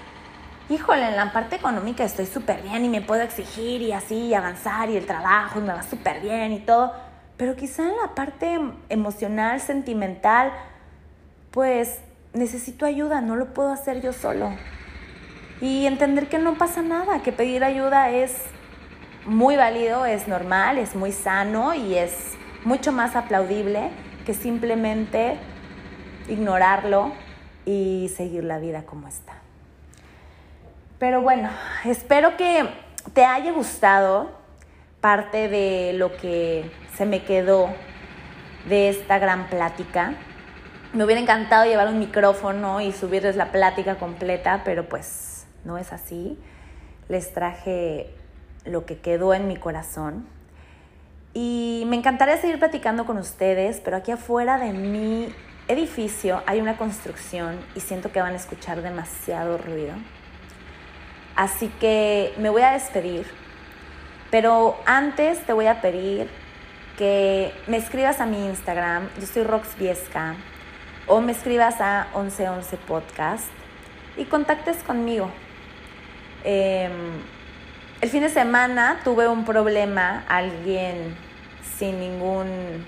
híjole, 0.69 1.07
en 1.07 1.15
la 1.15 1.31
parte 1.31 1.55
económica 1.55 2.03
estoy 2.03 2.25
súper 2.25 2.61
bien 2.61 2.85
y 2.85 2.89
me 2.89 3.01
puedo 3.01 3.21
exigir 3.21 3.81
y 3.81 3.91
así 3.91 4.33
avanzar 4.33 4.89
y 4.89 4.97
el 4.97 5.05
trabajo 5.05 5.59
y 5.59 5.61
me 5.61 5.73
va 5.73 5.83
súper 5.83 6.21
bien 6.21 6.51
y 6.51 6.59
todo, 6.59 6.93
pero 7.37 7.55
quizá 7.55 7.83
en 7.83 7.97
la 8.01 8.15
parte 8.15 8.59
emocional, 8.89 9.59
sentimental, 9.61 10.51
pues 11.51 11.99
necesito 12.33 12.85
ayuda, 12.85 13.21
no 13.21 13.35
lo 13.35 13.53
puedo 13.53 13.71
hacer 13.71 14.01
yo 14.01 14.13
solo. 14.13 14.51
Y 15.61 15.85
entender 15.85 16.27
que 16.27 16.37
no 16.37 16.55
pasa 16.55 16.81
nada, 16.81 17.21
que 17.21 17.31
pedir 17.31 17.63
ayuda 17.63 18.09
es 18.09 18.35
muy 19.25 19.55
válido, 19.55 20.05
es 20.05 20.27
normal, 20.27 20.77
es 20.77 20.95
muy 20.95 21.11
sano 21.11 21.73
y 21.73 21.95
es 21.95 22.33
mucho 22.63 22.91
más 22.91 23.15
aplaudible 23.15 23.91
que 24.25 24.33
simplemente 24.33 25.37
ignorarlo 26.27 27.13
y 27.65 28.11
seguir 28.15 28.43
la 28.43 28.59
vida 28.59 28.83
como 28.85 29.07
está. 29.07 29.44
Pero 30.99 31.21
bueno, 31.21 31.49
espero 31.83 32.37
que 32.37 32.69
te 33.13 33.25
haya 33.25 33.51
gustado 33.51 34.31
parte 35.01 35.49
de 35.49 35.91
lo 35.93 36.15
que 36.15 36.71
se 36.95 37.05
me 37.05 37.23
quedó 37.23 37.69
de 38.69 38.89
esta 38.89 39.19
gran 39.19 39.49
plática. 39.49 40.13
Me 40.93 41.03
hubiera 41.03 41.19
encantado 41.19 41.65
llevar 41.65 41.89
un 41.89 41.99
micrófono 41.99 42.79
y 42.79 42.93
subirles 42.93 43.35
la 43.35 43.51
plática 43.51 43.95
completa, 43.95 44.61
pero 44.63 44.87
pues 44.87 45.45
no 45.65 45.77
es 45.77 45.91
así. 45.91 46.39
Les 47.09 47.33
traje 47.33 48.15
lo 48.63 48.85
que 48.85 48.99
quedó 48.99 49.33
en 49.33 49.49
mi 49.49 49.57
corazón. 49.57 50.25
Y 51.33 51.83
me 51.87 51.97
encantaría 51.97 52.37
seguir 52.37 52.57
platicando 52.57 53.05
con 53.05 53.17
ustedes, 53.17 53.81
pero 53.83 53.97
aquí 53.97 54.11
afuera 54.11 54.57
de 54.57 54.71
mi 54.71 55.27
edificio 55.67 56.41
hay 56.45 56.61
una 56.61 56.77
construcción 56.77 57.59
y 57.75 57.81
siento 57.81 58.13
que 58.13 58.21
van 58.21 58.31
a 58.31 58.37
escuchar 58.37 58.81
demasiado 58.81 59.57
ruido. 59.57 59.93
Así 61.35 61.67
que 61.81 62.33
me 62.37 62.49
voy 62.49 62.61
a 62.61 62.71
despedir, 62.71 63.25
pero 64.31 64.77
antes 64.85 65.45
te 65.45 65.51
voy 65.51 65.67
a 65.67 65.81
pedir 65.81 66.29
que 66.97 67.53
me 67.67 67.75
escribas 67.75 68.21
a 68.21 68.25
mi 68.25 68.45
Instagram, 68.45 69.09
yo 69.19 69.27
soy 69.27 69.43
Roxviesca, 69.43 70.35
o 71.07 71.19
me 71.19 71.33
escribas 71.33 71.81
a 71.81 72.07
1111 72.15 72.77
Podcast. 72.77 73.47
Y 74.15 74.25
contactes 74.25 74.81
conmigo. 74.83 75.29
Em, 76.45 76.91
el 77.99 78.09
fin 78.09 78.21
de 78.21 78.29
semana 78.29 79.01
tuve 79.03 79.27
un 79.27 79.43
problema, 79.43 80.23
alguien 80.29 81.17
sin 81.77 81.99
ningún, 81.99 82.85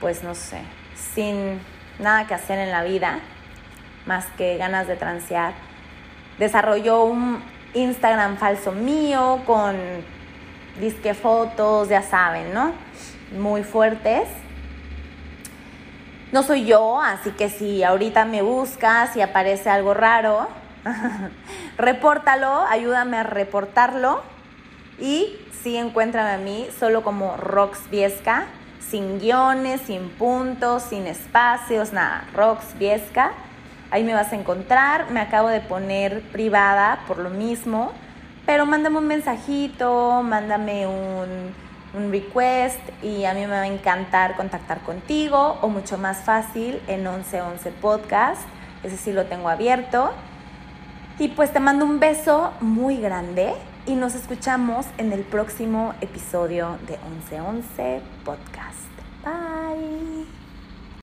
pues 0.00 0.24
no 0.24 0.34
sé, 0.34 0.60
sin 0.96 1.60
nada 2.00 2.26
que 2.26 2.34
hacer 2.34 2.58
en 2.58 2.72
la 2.72 2.82
vida, 2.82 3.20
más 4.06 4.26
que 4.36 4.56
ganas 4.56 4.88
de 4.88 4.96
transear 4.96 5.54
desarrolló 6.38 7.04
un 7.04 7.42
Instagram 7.74 8.36
falso 8.36 8.72
mío 8.72 9.42
con 9.46 9.76
disque 10.80 11.14
fotos, 11.14 11.88
ya 11.88 12.02
saben, 12.02 12.52
¿no? 12.52 12.72
Muy 13.38 13.62
fuertes. 13.62 14.28
No 16.32 16.42
soy 16.42 16.64
yo, 16.64 17.00
así 17.00 17.30
que 17.30 17.48
si 17.48 17.82
ahorita 17.82 18.24
me 18.24 18.42
buscas 18.42 19.16
y 19.16 19.20
aparece 19.20 19.70
algo 19.70 19.94
raro, 19.94 20.48
repórtalo, 21.78 22.62
ayúdame 22.68 23.16
a 23.16 23.22
reportarlo. 23.22 24.22
Y 24.98 25.38
sí, 25.62 25.76
encuéntrame 25.76 26.30
a 26.30 26.38
mí 26.38 26.68
solo 26.78 27.02
como 27.02 27.36
Rox 27.36 27.90
Viesca, 27.90 28.46
sin 28.80 29.18
guiones, 29.18 29.82
sin 29.82 30.08
puntos, 30.10 30.82
sin 30.82 31.06
espacios, 31.06 31.92
nada, 31.92 32.24
Rox 32.34 32.76
Viesca. 32.78 33.32
Ahí 33.90 34.04
me 34.04 34.14
vas 34.14 34.32
a 34.32 34.36
encontrar. 34.36 35.10
Me 35.10 35.20
acabo 35.20 35.48
de 35.48 35.60
poner 35.60 36.22
privada 36.32 37.00
por 37.06 37.18
lo 37.18 37.30
mismo. 37.30 37.92
Pero 38.46 38.64
mándame 38.64 38.98
un 38.98 39.06
mensajito, 39.08 40.22
mándame 40.22 40.86
un, 40.86 41.66
request 42.10 42.78
y 43.02 43.24
a 43.24 43.32
mí 43.32 43.40
me 43.40 43.46
va 43.46 43.62
a 43.62 43.66
encantar 43.66 44.36
contactar 44.36 44.80
contigo 44.80 45.56
o 45.62 45.68
mucho 45.68 45.96
más 45.96 46.18
fácil 46.18 46.78
en 46.88 47.04
1111 47.04 47.70
Podcast. 47.80 48.42
Ese 48.82 48.98
sí 48.98 49.12
lo 49.12 49.24
tengo 49.24 49.48
abierto. 49.48 50.12
Y 51.18 51.28
pues 51.28 51.54
te 51.54 51.58
mando 51.58 51.86
un 51.86 51.98
beso 51.98 52.52
muy 52.60 52.98
grande 52.98 53.54
y 53.86 53.94
nos 53.94 54.14
escuchamos 54.14 54.84
en 54.98 55.12
el 55.12 55.20
próximo 55.20 55.94
episodio 56.02 56.76
de 56.86 56.98
1111 56.98 58.02
Podcast. 58.24 58.76
Bye. 59.24 60.35